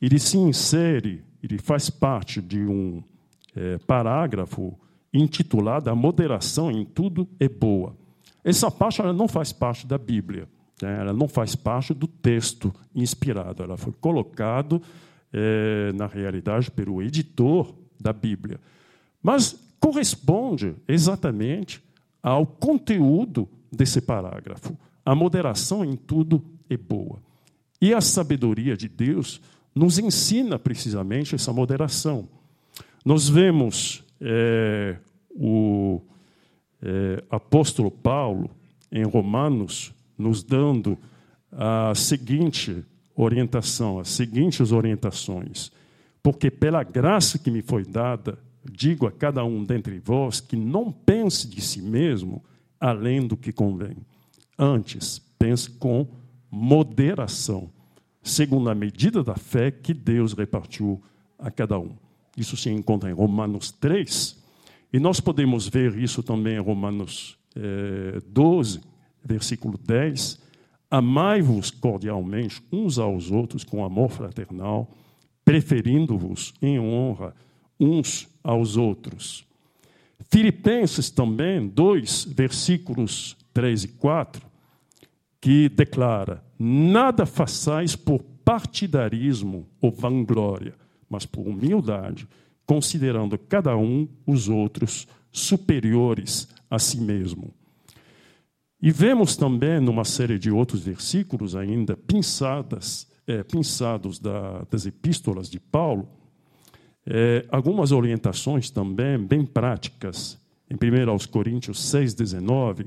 ele 0.00 0.18
se 0.18 0.36
insere, 0.36 1.24
ele 1.42 1.58
faz 1.58 1.90
parte 1.90 2.40
de 2.40 2.60
um 2.60 3.02
é, 3.54 3.78
parágrafo 3.78 4.78
intitulado 5.12 5.88
A 5.88 5.94
moderação 5.94 6.70
em 6.70 6.84
tudo 6.84 7.28
é 7.38 7.48
boa. 7.48 7.96
Essa 8.44 8.70
parte 8.70 9.00
ela 9.00 9.12
não 9.12 9.26
faz 9.26 9.52
parte 9.52 9.86
da 9.86 9.96
Bíblia, 9.96 10.46
né? 10.82 11.00
ela 11.00 11.12
não 11.12 11.26
faz 11.26 11.56
parte 11.56 11.94
do 11.94 12.06
texto 12.06 12.72
inspirado, 12.94 13.62
ela 13.62 13.76
foi 13.76 13.92
colocado 13.94 14.82
é, 15.32 15.90
na 15.94 16.06
realidade 16.06 16.70
pelo 16.70 17.02
editor 17.02 17.74
da 17.98 18.12
Bíblia, 18.12 18.60
mas 19.22 19.58
corresponde 19.80 20.74
exatamente 20.86 21.82
ao 22.22 22.46
conteúdo 22.46 23.48
desse 23.72 24.00
parágrafo. 24.00 24.76
A 25.04 25.14
moderação 25.14 25.84
em 25.84 25.96
tudo 25.96 26.42
é 26.70 26.76
boa. 26.76 27.22
E 27.80 27.92
a 27.92 28.00
sabedoria 28.00 28.76
de 28.76 28.88
Deus 28.88 29.40
nos 29.74 29.98
ensina 29.98 30.58
precisamente 30.58 31.34
essa 31.34 31.52
moderação. 31.52 32.28
Nós 33.04 33.28
vemos 33.28 34.02
é, 34.20 34.96
o 35.30 36.00
é, 36.84 37.24
apóstolo 37.30 37.90
Paulo, 37.90 38.50
em 38.92 39.04
Romanos, 39.04 39.92
nos 40.18 40.42
dando 40.42 40.98
a 41.50 41.94
seguinte 41.94 42.84
orientação, 43.16 43.98
as 43.98 44.08
seguintes 44.08 44.70
orientações. 44.70 45.72
Porque 46.22 46.50
pela 46.50 46.82
graça 46.82 47.38
que 47.38 47.50
me 47.50 47.62
foi 47.62 47.84
dada, 47.84 48.38
digo 48.70 49.06
a 49.06 49.12
cada 49.12 49.44
um 49.44 49.64
dentre 49.64 49.98
vós 49.98 50.40
que 50.40 50.56
não 50.56 50.92
pense 50.92 51.48
de 51.48 51.60
si 51.60 51.80
mesmo 51.80 52.44
além 52.78 53.26
do 53.26 53.36
que 53.36 53.52
convém. 53.52 53.96
Antes, 54.58 55.20
pense 55.38 55.70
com 55.70 56.06
moderação, 56.50 57.70
segundo 58.22 58.68
a 58.68 58.74
medida 58.74 59.22
da 59.22 59.34
fé 59.34 59.70
que 59.70 59.94
Deus 59.94 60.34
repartiu 60.34 61.02
a 61.38 61.50
cada 61.50 61.78
um. 61.78 61.90
Isso 62.36 62.56
se 62.56 62.70
encontra 62.70 63.10
em 63.10 63.14
Romanos 63.14 63.70
3, 63.72 64.43
e 64.94 65.00
nós 65.00 65.18
podemos 65.18 65.66
ver 65.66 65.98
isso 65.98 66.22
também 66.22 66.54
em 66.54 66.60
Romanos 66.60 67.36
eh, 67.56 68.20
12, 68.28 68.80
versículo 69.24 69.76
10. 69.76 70.40
Amai-vos 70.88 71.72
cordialmente 71.72 72.62
uns 72.70 72.96
aos 72.96 73.28
outros 73.28 73.64
com 73.64 73.84
amor 73.84 74.08
fraternal, 74.12 74.88
preferindo-vos 75.44 76.54
em 76.62 76.78
honra 76.78 77.34
uns 77.80 78.28
aos 78.40 78.76
outros. 78.76 79.44
Filipenses 80.30 81.10
também, 81.10 81.66
2, 81.66 82.26
versículos 82.26 83.36
3 83.52 83.82
e 83.82 83.88
4, 83.88 84.46
que 85.40 85.68
declara: 85.68 86.40
Nada 86.56 87.26
façais 87.26 87.96
por 87.96 88.22
partidarismo 88.44 89.66
ou 89.80 89.90
vanglória, 89.90 90.76
mas 91.10 91.26
por 91.26 91.48
humildade 91.48 92.28
considerando 92.66 93.38
cada 93.38 93.76
um 93.76 94.08
os 94.26 94.48
outros 94.48 95.06
superiores 95.30 96.48
a 96.70 96.78
si 96.78 97.00
mesmo. 97.00 97.52
E 98.80 98.90
vemos 98.90 99.36
também, 99.36 99.80
numa 99.80 100.04
série 100.04 100.38
de 100.38 100.50
outros 100.50 100.82
versículos 100.82 101.56
ainda, 101.56 101.96
pinçadas, 101.96 103.06
é, 103.26 103.42
pinçados 103.42 104.18
da, 104.18 104.64
das 104.70 104.86
epístolas 104.86 105.48
de 105.48 105.58
Paulo, 105.58 106.08
é, 107.06 107.46
algumas 107.50 107.92
orientações 107.92 108.70
também 108.70 109.18
bem 109.18 109.44
práticas. 109.44 110.38
Em 110.70 110.74
1 110.74 111.10
aos 111.10 111.26
Coríntios 111.26 111.82
6, 111.82 112.14
19, 112.14 112.86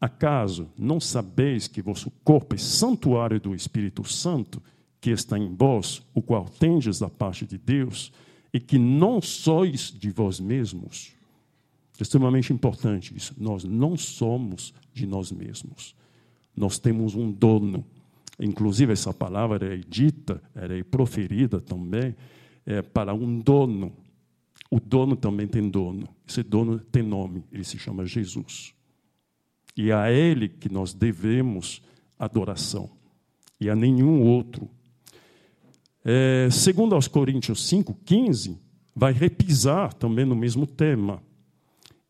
Acaso 0.00 0.68
não 0.78 1.00
sabeis 1.00 1.66
que 1.66 1.82
vosso 1.82 2.10
corpo 2.22 2.54
é 2.54 2.58
santuário 2.58 3.40
do 3.40 3.54
Espírito 3.54 4.04
Santo, 4.04 4.62
que 5.00 5.10
está 5.10 5.36
em 5.36 5.54
vós, 5.54 6.02
o 6.14 6.22
qual 6.22 6.44
tendes 6.44 7.00
da 7.00 7.08
parte 7.08 7.44
de 7.44 7.58
Deus, 7.58 8.12
e 8.52 8.60
que 8.60 8.78
não 8.78 9.20
sois 9.20 9.90
de 9.90 10.10
vós 10.10 10.40
mesmos? 10.40 11.12
É 11.98 12.02
extremamente 12.02 12.52
importante 12.52 13.16
isso. 13.16 13.34
Nós 13.36 13.64
não 13.64 13.96
somos 13.96 14.72
de 14.94 15.06
nós 15.06 15.32
mesmos. 15.32 15.94
Nós 16.56 16.78
temos 16.78 17.14
um 17.14 17.30
dono. 17.30 17.84
Inclusive, 18.38 18.92
essa 18.92 19.12
palavra 19.12 19.74
é 19.74 19.78
dita, 19.78 20.40
é 20.54 20.82
proferida 20.84 21.60
também 21.60 22.14
é, 22.64 22.82
para 22.82 23.12
um 23.12 23.40
dono. 23.40 23.92
O 24.70 24.78
dono 24.78 25.16
também 25.16 25.46
tem 25.46 25.68
dono. 25.68 26.08
Esse 26.26 26.42
dono 26.42 26.78
tem 26.78 27.02
nome, 27.02 27.42
ele 27.50 27.64
se 27.64 27.78
chama 27.78 28.04
Jesus. 28.04 28.74
E 29.78 29.90
é 29.90 29.94
a 29.94 30.10
Ele 30.10 30.48
que 30.48 30.68
nós 30.68 30.92
devemos 30.92 31.80
adoração, 32.18 32.90
e 33.60 33.70
a 33.70 33.76
nenhum 33.76 34.22
outro. 34.22 34.68
É, 36.10 36.48
segundo 36.50 36.94
aos 36.94 37.06
Coríntios 37.06 37.70
5,15, 37.70 38.56
vai 38.96 39.12
repisar 39.12 39.92
também 39.92 40.24
no 40.24 40.34
mesmo 40.34 40.66
tema. 40.66 41.22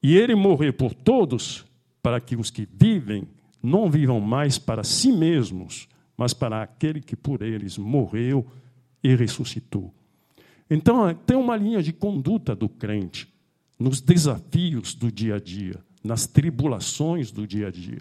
E 0.01 0.17
ele 0.17 0.37
morreu 0.37 0.73
por 0.73 0.95
todos, 0.95 1.65
para 2.01 2.21
que 2.21 2.37
os 2.37 2.49
que 2.49 2.69
vivem 2.73 3.27
não 3.61 3.91
vivam 3.91 4.21
mais 4.21 4.57
para 4.57 4.85
si 4.85 5.11
mesmos, 5.11 5.89
mas 6.17 6.33
para 6.33 6.63
aquele 6.63 7.01
que 7.01 7.17
por 7.17 7.43
eles 7.43 7.77
morreu 7.77 8.47
e 9.03 9.17
ressuscitou. 9.17 9.93
Então, 10.71 11.13
tem 11.27 11.37
uma 11.37 11.57
linha 11.57 11.83
de 11.83 11.93
conduta 11.93 12.55
do 12.55 12.69
crente 12.69 13.27
nos 13.77 14.01
desafios 14.01 14.95
do 14.95 15.11
dia 15.11 15.35
a 15.35 15.41
dia 15.41 15.83
nas 16.03 16.27
tribulações 16.27 17.31
do 17.31 17.47
dia 17.47 17.69
a 17.69 17.71
dia. 17.71 17.99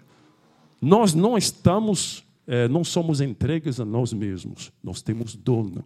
Nós 0.80 1.14
não 1.14 1.36
estamos, 1.36 2.24
é, 2.48 2.66
não 2.66 2.82
somos 2.82 3.20
entregues 3.20 3.78
a 3.78 3.84
nós 3.84 4.10
mesmos, 4.10 4.72
nós 4.82 5.02
temos 5.02 5.36
dono. 5.36 5.84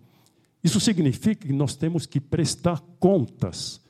Isso 0.63 0.79
significa 0.79 1.49
que 1.49 1.53
nós 1.53 1.75
temos 1.75 2.07
que 2.07 2.21
prestar 2.21 2.81
contas 3.01 3.81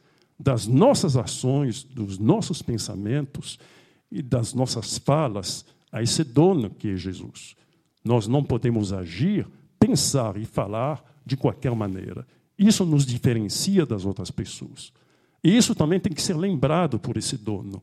das 0.41 0.66
nossas 0.66 1.14
ações, 1.14 1.85
dos 1.85 2.18
nossos 2.18 2.62
pensamentos 2.62 3.59
e 4.11 4.23
das 4.23 4.55
nossas 4.55 4.97
falas 4.97 5.66
a 5.93 6.03
esse 6.03 6.25
dono 6.25 6.70
que 6.70 6.89
é 6.89 6.97
Jesus. 6.97 7.55
Nós 8.03 8.27
não 8.27 8.43
podemos 8.43 8.91
agir, 8.91 9.47
pensar 9.79 10.39
e 10.39 10.47
falar 10.47 11.05
de 11.27 11.37
qualquer 11.37 11.75
maneira. 11.77 12.27
Isso 12.59 12.87
nos 12.87 13.05
diferencia 13.05 13.85
das 13.85 14.07
outras 14.07 14.31
pessoas. 14.31 14.93
E 15.45 15.55
isso 15.55 15.75
também 15.75 16.01
tem 16.01 16.12
que 16.12 16.23
ser 16.23 16.37
lembrado 16.37 16.99
por 16.99 17.18
esse 17.18 17.37
dono 17.37 17.83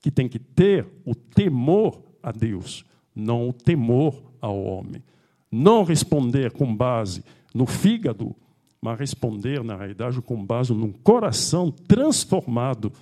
que 0.00 0.12
tem 0.12 0.28
que 0.28 0.38
ter 0.38 0.86
o 1.04 1.12
temor 1.12 2.00
a 2.22 2.30
Deus, 2.30 2.84
não 3.18 3.48
o 3.48 3.52
temor 3.52 4.22
ao 4.40 4.62
homem. 4.62 5.02
Não 5.50 5.82
responder 5.82 6.52
com 6.52 6.74
base 6.74 7.24
no 7.54 7.66
fígado, 7.66 8.34
mas 8.80 8.98
responder, 8.98 9.64
na 9.64 9.76
realidade, 9.76 10.22
com 10.22 10.44
base 10.44 10.72
num 10.72 10.92
coração 10.92 11.70
transformado 11.70 12.92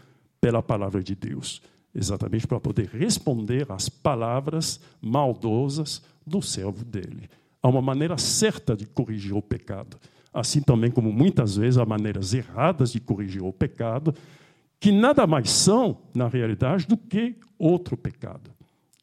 pela 0.40 0.62
palavra 0.62 1.02
de 1.02 1.14
Deus. 1.14 1.60
Exatamente 1.94 2.46
para 2.46 2.60
poder 2.60 2.88
responder 2.88 3.70
às 3.70 3.88
palavras 3.88 4.80
maldosas 5.00 6.02
do 6.26 6.40
servo 6.40 6.84
dele. 6.84 7.28
Há 7.62 7.68
uma 7.68 7.82
maneira 7.82 8.16
certa 8.16 8.76
de 8.76 8.86
corrigir 8.86 9.34
o 9.34 9.42
pecado. 9.42 9.98
Assim 10.32 10.60
também 10.60 10.90
como 10.90 11.12
muitas 11.12 11.56
vezes 11.56 11.78
há 11.78 11.84
maneiras 11.84 12.32
erradas 12.32 12.92
de 12.92 13.00
corrigir 13.00 13.42
o 13.42 13.52
pecado, 13.52 14.14
que 14.78 14.92
nada 14.92 15.26
mais 15.26 15.50
são, 15.50 15.98
na 16.14 16.28
realidade, 16.28 16.86
do 16.86 16.96
que 16.96 17.36
outro 17.58 17.96
pecado. 17.96 18.55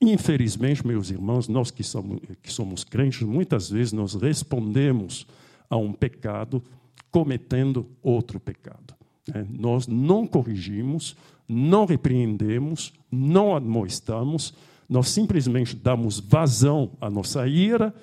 Infelizmente, 0.05 0.85
meus 0.85 1.09
irmãos, 1.09 1.47
nós 1.47 1.71
que 1.71 1.83
somos, 1.83 2.19
que 2.41 2.51
somos 2.51 2.83
crentes, 2.83 3.21
muitas 3.21 3.69
vezes 3.69 3.93
nós 3.93 4.13
respondemos 4.15 5.25
a 5.69 5.77
um 5.77 5.93
pecado 5.93 6.61
cometendo 7.09 7.87
outro 8.01 8.37
pecado. 8.37 8.93
Né? 9.27 9.47
Nós 9.49 9.87
não 9.87 10.27
corrigimos, 10.27 11.15
não 11.47 11.85
repreendemos, 11.85 12.91
não 13.09 13.55
admoestamos, 13.55 14.53
nós 14.89 15.07
simplesmente 15.07 15.73
damos 15.73 16.19
vazão 16.19 16.91
à 16.99 17.09
nossa 17.09 17.47
ira, 17.47 17.93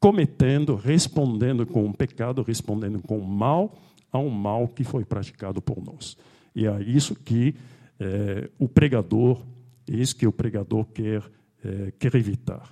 cometendo, 0.00 0.74
respondendo 0.74 1.64
com 1.64 1.84
um 1.84 1.92
pecado, 1.92 2.42
respondendo 2.42 3.00
com 3.00 3.18
um 3.18 3.24
mal 3.24 3.78
a 4.10 4.18
um 4.18 4.28
mal 4.28 4.66
que 4.66 4.82
foi 4.82 5.04
praticado 5.04 5.62
por 5.62 5.80
nós. 5.82 6.16
E 6.54 6.66
é 6.66 6.82
isso 6.82 7.14
que 7.14 7.54
é, 8.00 8.50
o 8.58 8.68
pregador, 8.68 9.40
é 9.88 9.96
isso 9.96 10.16
que 10.16 10.26
o 10.26 10.32
pregador 10.32 10.84
quer, 10.86 11.22
é, 11.64 11.92
quer 11.98 12.14
evitar. 12.14 12.70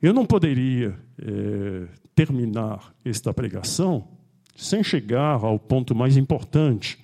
Eu 0.00 0.12
não 0.12 0.26
poderia 0.26 0.98
é, 1.18 1.88
terminar 2.14 2.94
esta 3.04 3.32
pregação 3.32 4.08
sem 4.56 4.84
chegar 4.84 5.42
ao 5.42 5.58
ponto 5.58 5.94
mais 5.94 6.16
importante, 6.16 6.98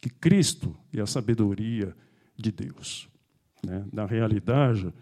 que 0.00 0.10
Cristo 0.10 0.74
e 0.92 1.00
a 1.00 1.06
sabedoria 1.06 1.94
de 2.36 2.50
Deus. 2.50 3.08
Né? 3.64 3.84
Na 3.92 4.06
realidade, 4.06 4.92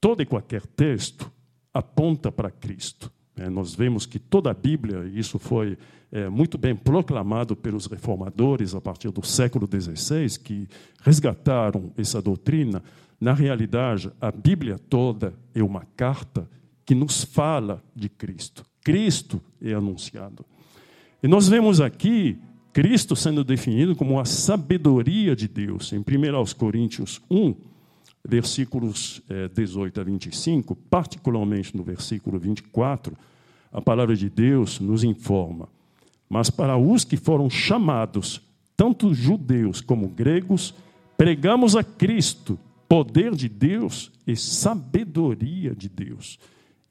todo 0.00 0.22
e 0.22 0.26
qualquer 0.26 0.66
texto 0.66 1.30
aponta 1.72 2.32
para 2.32 2.50
Cristo. 2.50 3.12
Né? 3.36 3.48
Nós 3.48 3.74
vemos 3.74 4.06
que 4.06 4.18
toda 4.18 4.50
a 4.50 4.54
Bíblia, 4.54 5.04
e 5.04 5.18
isso 5.18 5.38
foi 5.38 5.76
é, 6.10 6.28
muito 6.28 6.56
bem 6.56 6.74
proclamado 6.74 7.56
pelos 7.56 7.86
reformadores 7.86 8.74
a 8.74 8.80
partir 8.80 9.10
do 9.10 9.24
século 9.24 9.68
XVI, 9.68 10.38
que 10.38 10.68
resgataram 11.02 11.92
essa 11.96 12.22
doutrina. 12.22 12.82
Na 13.24 13.32
realidade, 13.32 14.12
a 14.20 14.30
Bíblia 14.30 14.78
toda 14.78 15.32
é 15.54 15.62
uma 15.62 15.86
carta 15.96 16.46
que 16.84 16.94
nos 16.94 17.24
fala 17.24 17.82
de 17.96 18.10
Cristo. 18.10 18.62
Cristo 18.84 19.40
é 19.62 19.72
anunciado. 19.72 20.44
E 21.22 21.26
nós 21.26 21.48
vemos 21.48 21.80
aqui 21.80 22.36
Cristo 22.70 23.16
sendo 23.16 23.42
definido 23.42 23.96
como 23.96 24.20
a 24.20 24.26
sabedoria 24.26 25.34
de 25.34 25.48
Deus. 25.48 25.90
Em 25.94 26.00
1 26.00 26.04
Coríntios 26.58 27.22
1, 27.30 27.54
versículos 28.28 29.22
18 29.54 29.98
é, 29.98 30.02
a 30.02 30.04
25, 30.04 30.76
particularmente 30.76 31.74
no 31.74 31.82
versículo 31.82 32.38
24, 32.38 33.16
a 33.72 33.80
palavra 33.80 34.14
de 34.14 34.28
Deus 34.28 34.78
nos 34.78 35.02
informa 35.02 35.66
mas 36.28 36.50
para 36.50 36.76
os 36.76 37.04
que 37.04 37.16
foram 37.16 37.48
chamados, 37.48 38.40
tanto 38.76 39.14
judeus 39.14 39.80
como 39.80 40.08
gregos, 40.08 40.74
pregamos 41.16 41.76
a 41.76 41.84
Cristo, 41.84 42.58
poder 42.94 43.34
de 43.34 43.48
Deus 43.48 44.12
e 44.24 44.36
sabedoria 44.36 45.74
de 45.74 45.88
Deus. 45.88 46.38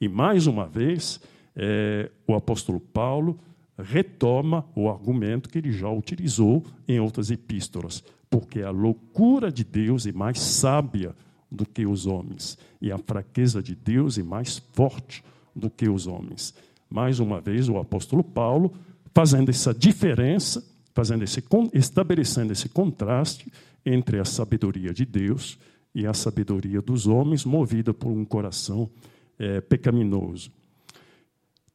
E 0.02 0.10
mais 0.10 0.48
uma 0.48 0.68
vez, 0.68 1.22
é, 1.56 2.12
o 2.28 2.36
apóstolo 2.36 2.78
Paulo 2.78 3.40
retoma 3.82 4.66
o 4.76 4.90
argumento 4.90 5.48
que 5.48 5.58
ele 5.58 5.72
já 5.72 5.90
utilizou 5.90 6.62
em 6.90 7.00
outras 7.00 7.32
epístolas, 7.32 8.04
porque 8.30 8.62
a 8.62 8.70
loucura 8.70 9.50
de 9.50 9.64
Deus 9.64 10.06
é 10.06 10.12
mais 10.12 10.42
sábia 10.42 11.16
do 11.50 11.66
que 11.66 11.86
os 11.86 12.06
homens, 12.06 12.58
e 12.82 12.92
a 12.92 12.98
fraqueza 12.98 13.64
de 13.64 13.74
Deus 13.74 14.18
é 14.18 14.24
mais 14.24 14.58
forte 14.74 15.24
do 15.56 15.70
que 15.70 15.88
os 15.88 16.06
homens. 16.06 16.54
Mais 16.90 17.22
uma 17.22 17.40
vez, 17.40 17.70
o 17.70 17.78
apóstolo 17.78 18.26
Paulo 18.26 18.74
fazendo 19.16 19.48
essa 19.48 19.74
diferença, 19.74 20.62
fazendo 20.94 21.24
esse, 21.24 21.42
estabelecendo 21.72 22.52
esse 22.52 22.68
contraste 22.68 23.50
entre 23.86 24.20
a 24.20 24.26
sabedoria 24.26 24.94
de 24.94 25.06
Deus 25.06 25.58
e 25.58 25.73
a 26.08 26.14
sabedoria 26.14 26.82
dos 26.82 27.06
homens, 27.08 27.46
movida 27.46 27.94
por 27.94 28.12
um 28.12 28.26
coração 28.26 28.90
é, 29.38 29.62
pecaminoso. 29.62 30.52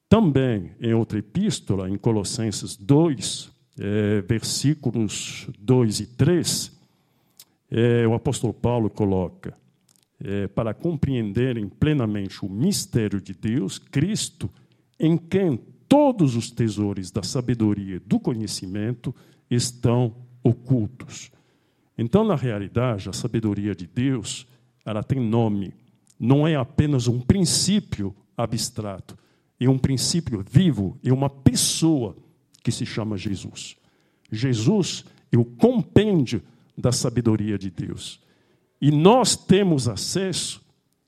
Também, 0.08 0.72
em 0.80 0.94
outra 0.94 1.18
epístola, 1.18 1.88
em 1.88 1.96
Colossenses 1.96 2.76
2, 2.76 3.50
é, 3.78 4.20
versículos 4.22 5.48
2 5.58 6.00
e 6.00 6.06
3, 6.06 6.78
é, 7.70 8.06
o 8.06 8.14
apóstolo 8.14 8.54
Paulo 8.54 8.88
coloca: 8.88 9.54
é, 10.20 10.48
para 10.48 10.74
compreenderem 10.74 11.68
plenamente 11.68 12.44
o 12.44 12.48
mistério 12.48 13.20
de 13.20 13.34
Deus, 13.34 13.78
Cristo, 13.78 14.50
em 14.98 15.16
quem 15.16 15.60
todos 15.88 16.36
os 16.36 16.50
tesouros 16.50 17.10
da 17.10 17.22
sabedoria, 17.22 18.00
do 18.00 18.18
conhecimento 18.18 19.14
estão 19.50 20.14
ocultos. 20.42 21.30
Então, 21.98 22.22
na 22.22 22.36
realidade, 22.36 23.08
a 23.08 23.12
sabedoria 23.12 23.74
de 23.74 23.84
Deus, 23.84 24.46
ela 24.86 25.02
tem 25.02 25.18
nome. 25.18 25.74
Não 26.18 26.46
é 26.46 26.54
apenas 26.54 27.08
um 27.08 27.20
princípio 27.20 28.14
abstrato, 28.36 29.18
é 29.58 29.68
um 29.68 29.76
princípio 29.76 30.44
vivo, 30.48 30.96
é 31.02 31.12
uma 31.12 31.28
pessoa 31.28 32.16
que 32.62 32.70
se 32.70 32.86
chama 32.86 33.16
Jesus. 33.16 33.76
Jesus 34.30 35.04
é 35.32 35.36
o 35.36 35.44
compêndio 35.44 36.40
da 36.76 36.92
sabedoria 36.92 37.58
de 37.58 37.68
Deus. 37.68 38.20
E 38.80 38.92
nós 38.92 39.34
temos 39.34 39.88
acesso 39.88 40.62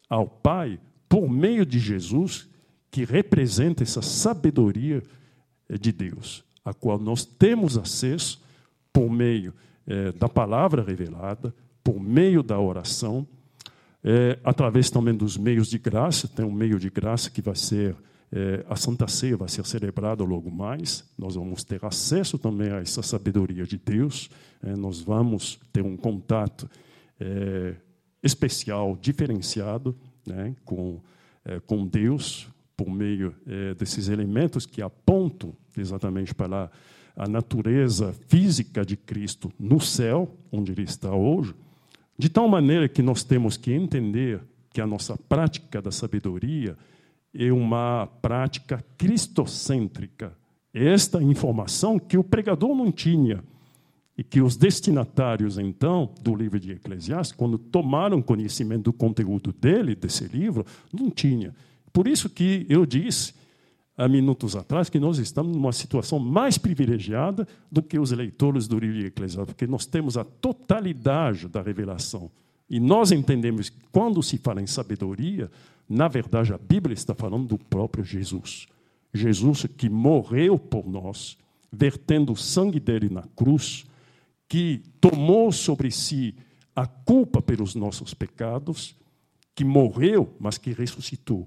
ao 0.08 0.26
Pai 0.26 0.80
por 1.08 1.28
meio 1.30 1.64
de 1.64 1.78
Jesus, 1.78 2.48
que 2.90 3.04
representa 3.04 3.84
essa 3.84 4.02
sabedoria 4.02 5.02
de 5.80 5.92
Deus, 5.92 6.44
a 6.64 6.74
qual 6.74 6.98
nós 6.98 7.24
temos 7.24 7.78
acesso 7.78 8.42
por 8.92 9.08
meio 9.08 9.54
é, 9.86 10.12
da 10.12 10.28
palavra 10.28 10.82
revelada, 10.82 11.54
por 11.82 12.00
meio 12.00 12.42
da 12.42 12.58
oração, 12.58 13.26
é, 14.02 14.38
através 14.44 14.90
também 14.90 15.14
dos 15.14 15.36
meios 15.36 15.68
de 15.68 15.78
graça, 15.78 16.28
tem 16.28 16.44
um 16.44 16.52
meio 16.52 16.78
de 16.78 16.88
graça 16.90 17.30
que 17.30 17.42
vai 17.42 17.54
ser 17.54 17.96
é, 18.32 18.64
a 18.68 18.76
Santa 18.76 19.08
Ceia 19.08 19.36
vai 19.36 19.48
ser 19.48 19.66
celebrada 19.66 20.22
logo 20.22 20.50
mais. 20.50 21.04
Nós 21.18 21.34
vamos 21.34 21.64
ter 21.64 21.84
acesso 21.84 22.38
também 22.38 22.70
a 22.70 22.80
essa 22.80 23.02
sabedoria 23.02 23.64
de 23.64 23.76
Deus. 23.76 24.30
É, 24.62 24.76
nós 24.76 25.00
vamos 25.00 25.58
ter 25.72 25.82
um 25.82 25.96
contato 25.96 26.70
é, 27.18 27.74
especial, 28.22 28.96
diferenciado, 29.00 29.96
né, 30.26 30.54
com 30.64 31.00
é, 31.44 31.58
com 31.58 31.86
Deus 31.86 32.46
por 32.76 32.90
meio 32.90 33.34
desses 33.78 34.08
elementos 34.08 34.64
que 34.64 34.80
apontam 34.80 35.54
exatamente 35.76 36.34
para 36.34 36.70
a 37.16 37.28
natureza 37.28 38.14
física 38.28 38.84
de 38.84 38.96
Cristo 38.96 39.52
no 39.58 39.80
céu, 39.80 40.36
onde 40.50 40.72
ele 40.72 40.82
está 40.82 41.14
hoje 41.14 41.54
de 42.20 42.28
tal 42.28 42.46
maneira 42.46 42.86
que 42.86 43.00
nós 43.00 43.24
temos 43.24 43.56
que 43.56 43.72
entender 43.72 44.42
que 44.74 44.80
a 44.80 44.86
nossa 44.86 45.16
prática 45.16 45.80
da 45.80 45.90
sabedoria 45.90 46.76
é 47.34 47.50
uma 47.50 48.06
prática 48.20 48.84
cristocêntrica. 48.98 50.36
Esta 50.72 51.22
informação 51.22 51.98
que 51.98 52.18
o 52.18 52.22
pregador 52.22 52.76
não 52.76 52.92
tinha 52.92 53.42
e 54.18 54.22
que 54.22 54.42
os 54.42 54.54
destinatários, 54.54 55.56
então, 55.56 56.12
do 56.20 56.34
livro 56.34 56.60
de 56.60 56.72
Eclesiastes, 56.72 57.34
quando 57.34 57.56
tomaram 57.56 58.20
conhecimento 58.20 58.82
do 58.84 58.92
conteúdo 58.92 59.50
dele, 59.50 59.94
desse 59.94 60.24
livro, 60.24 60.66
não 60.92 61.10
tinha. 61.10 61.54
Por 61.90 62.06
isso 62.06 62.28
que 62.28 62.66
eu 62.68 62.84
disse 62.84 63.32
há 64.00 64.08
minutos 64.08 64.56
atrás 64.56 64.88
que 64.88 64.98
nós 64.98 65.18
estamos 65.18 65.54
numa 65.54 65.72
situação 65.72 66.18
mais 66.18 66.56
privilegiada 66.56 67.46
do 67.70 67.82
que 67.82 67.98
os 67.98 68.10
leitores 68.10 68.66
do 68.66 68.78
livro 68.78 68.98
de 68.98 69.06
Eclesiastes, 69.06 69.52
porque 69.52 69.66
nós 69.66 69.84
temos 69.84 70.16
a 70.16 70.24
totalidade 70.24 71.46
da 71.48 71.60
revelação. 71.60 72.30
E 72.68 72.80
nós 72.80 73.12
entendemos 73.12 73.68
que 73.68 73.78
quando 73.92 74.22
se 74.22 74.38
fala 74.38 74.62
em 74.62 74.66
sabedoria, 74.66 75.50
na 75.86 76.08
verdade 76.08 76.54
a 76.54 76.58
Bíblia 76.58 76.94
está 76.94 77.14
falando 77.14 77.46
do 77.46 77.58
próprio 77.58 78.02
Jesus. 78.02 78.66
Jesus 79.12 79.66
que 79.76 79.90
morreu 79.90 80.58
por 80.58 80.88
nós, 80.88 81.36
vertendo 81.70 82.32
o 82.32 82.36
sangue 82.36 82.80
dele 82.80 83.10
na 83.10 83.24
cruz, 83.36 83.84
que 84.48 84.82
tomou 84.98 85.52
sobre 85.52 85.90
si 85.90 86.34
a 86.74 86.86
culpa 86.86 87.42
pelos 87.42 87.74
nossos 87.74 88.14
pecados, 88.14 88.96
que 89.54 89.64
morreu, 89.64 90.34
mas 90.40 90.56
que 90.56 90.72
ressuscitou. 90.72 91.46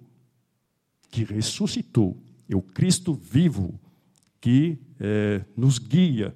Que 1.09 1.23
ressuscitou 1.23 2.15
é 2.49 2.55
o 2.55 2.61
Cristo 2.61 3.13
vivo 3.13 3.79
que 4.39 4.77
é, 4.99 5.43
nos 5.55 5.79
guia, 5.79 6.35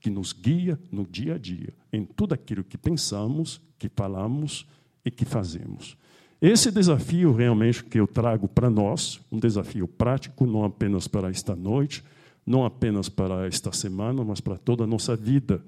que 0.00 0.10
nos 0.10 0.32
guia 0.32 0.78
no 0.90 1.06
dia 1.06 1.34
a 1.34 1.38
dia, 1.38 1.72
em 1.92 2.04
tudo 2.04 2.34
aquilo 2.34 2.64
que 2.64 2.76
pensamos, 2.76 3.60
que 3.78 3.88
falamos 3.88 4.66
e 5.04 5.10
que 5.10 5.24
fazemos. 5.24 5.96
Esse 6.40 6.72
desafio 6.72 7.32
realmente 7.32 7.84
que 7.84 8.00
eu 8.00 8.06
trago 8.08 8.48
para 8.48 8.68
nós, 8.68 9.20
um 9.30 9.38
desafio 9.38 9.86
prático, 9.86 10.44
não 10.44 10.64
apenas 10.64 11.06
para 11.06 11.30
esta 11.30 11.54
noite, 11.54 12.02
não 12.44 12.64
apenas 12.64 13.08
para 13.08 13.46
esta 13.46 13.70
semana, 13.72 14.24
mas 14.24 14.40
para 14.40 14.58
toda 14.58 14.82
a 14.82 14.86
nossa 14.86 15.14
vida. 15.14 15.62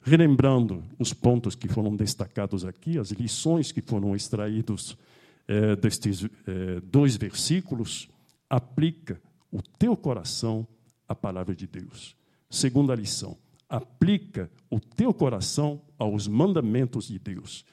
Relembrando 0.00 0.82
os 0.98 1.12
pontos 1.12 1.54
que 1.54 1.68
foram 1.68 1.94
destacados 1.94 2.64
aqui, 2.64 2.98
as 2.98 3.10
lições 3.10 3.72
que 3.72 3.82
foram 3.82 4.16
extraídos 4.16 4.96
é, 5.46 5.76
destes 5.76 6.24
é, 6.24 6.80
dois 6.80 7.16
versículos, 7.16 8.08
aplica 8.48 9.20
o 9.50 9.60
teu 9.62 9.96
coração 9.96 10.66
à 11.08 11.14
palavra 11.14 11.54
de 11.54 11.66
Deus. 11.66 12.16
Segunda 12.50 12.94
lição, 12.94 13.36
aplica 13.68 14.50
o 14.70 14.78
teu 14.78 15.12
coração 15.12 15.80
aos 15.98 16.28
mandamentos 16.28 17.08
de 17.08 17.18
Deus. 17.18 17.64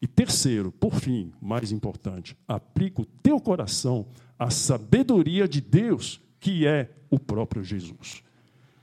E 0.00 0.06
terceiro, 0.06 0.70
por 0.70 0.94
fim, 0.94 1.32
mais 1.40 1.72
importante, 1.72 2.36
aplica 2.46 3.02
o 3.02 3.06
teu 3.06 3.40
coração 3.40 4.06
à 4.38 4.50
sabedoria 4.50 5.48
de 5.48 5.60
Deus, 5.60 6.20
que 6.38 6.66
é 6.66 6.90
o 7.10 7.18
próprio 7.18 7.64
Jesus. 7.64 8.22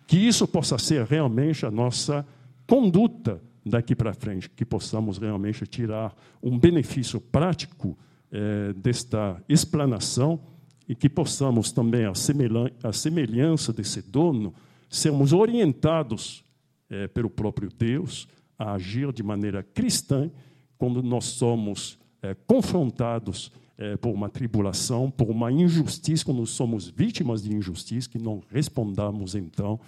Que 0.07 0.17
isso 0.17 0.47
possa 0.47 0.77
ser 0.77 1.05
realmente 1.05 1.65
a 1.65 1.71
nossa 1.71 2.25
conduta 2.67 3.41
daqui 3.65 3.95
para 3.95 4.13
frente, 4.13 4.49
que 4.49 4.65
possamos 4.65 5.17
realmente 5.17 5.67
tirar 5.67 6.15
um 6.41 6.57
benefício 6.57 7.21
prático 7.21 7.97
é, 8.31 8.73
desta 8.73 9.43
explanação 9.47 10.39
e 10.91 10.95
que 10.95 11.07
possamos 11.07 11.71
também, 11.71 12.01
à 12.03 12.91
semelhança 12.91 13.71
desse 13.71 14.01
dono, 14.01 14.53
sermos 14.89 15.31
orientados 15.31 16.43
é, 16.89 17.07
pelo 17.07 17.29
próprio 17.29 17.69
Deus 17.69 18.27
a 18.59 18.73
agir 18.73 19.13
de 19.13 19.23
maneira 19.23 19.63
cristã 19.63 20.29
quando 20.77 21.01
nós 21.01 21.23
somos 21.23 21.97
é, 22.21 22.35
confrontados 22.45 23.53
é, 23.77 23.95
por 23.95 24.09
uma 24.09 24.27
tribulação, 24.27 25.09
por 25.09 25.29
uma 25.29 25.49
injustiça, 25.49 26.25
quando 26.25 26.45
somos 26.45 26.89
vítimas 26.89 27.41
de 27.41 27.55
injustiça, 27.55 28.09
que 28.09 28.19
não 28.19 28.43
respondamos 28.49 29.33
então 29.33 29.79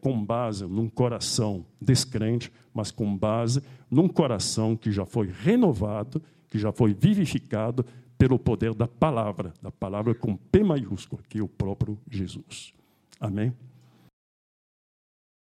com 0.00 0.24
base 0.24 0.64
num 0.64 0.88
coração 0.88 1.64
descrente, 1.80 2.50
mas 2.74 2.90
com 2.90 3.16
base 3.16 3.62
num 3.88 4.08
coração 4.08 4.74
que 4.74 4.90
já 4.90 5.04
foi 5.04 5.30
renovado, 5.30 6.20
que 6.48 6.58
já 6.58 6.72
foi 6.72 6.92
vivificado 6.94 7.84
pelo 8.18 8.38
poder 8.38 8.74
da 8.74 8.88
palavra, 8.88 9.54
da 9.62 9.70
palavra 9.70 10.14
com 10.14 10.36
P 10.36 10.64
maiúsculo, 10.64 11.22
que 11.28 11.38
é 11.38 11.42
o 11.42 11.48
próprio 11.48 11.96
Jesus. 12.10 12.74
Amém? 13.20 13.54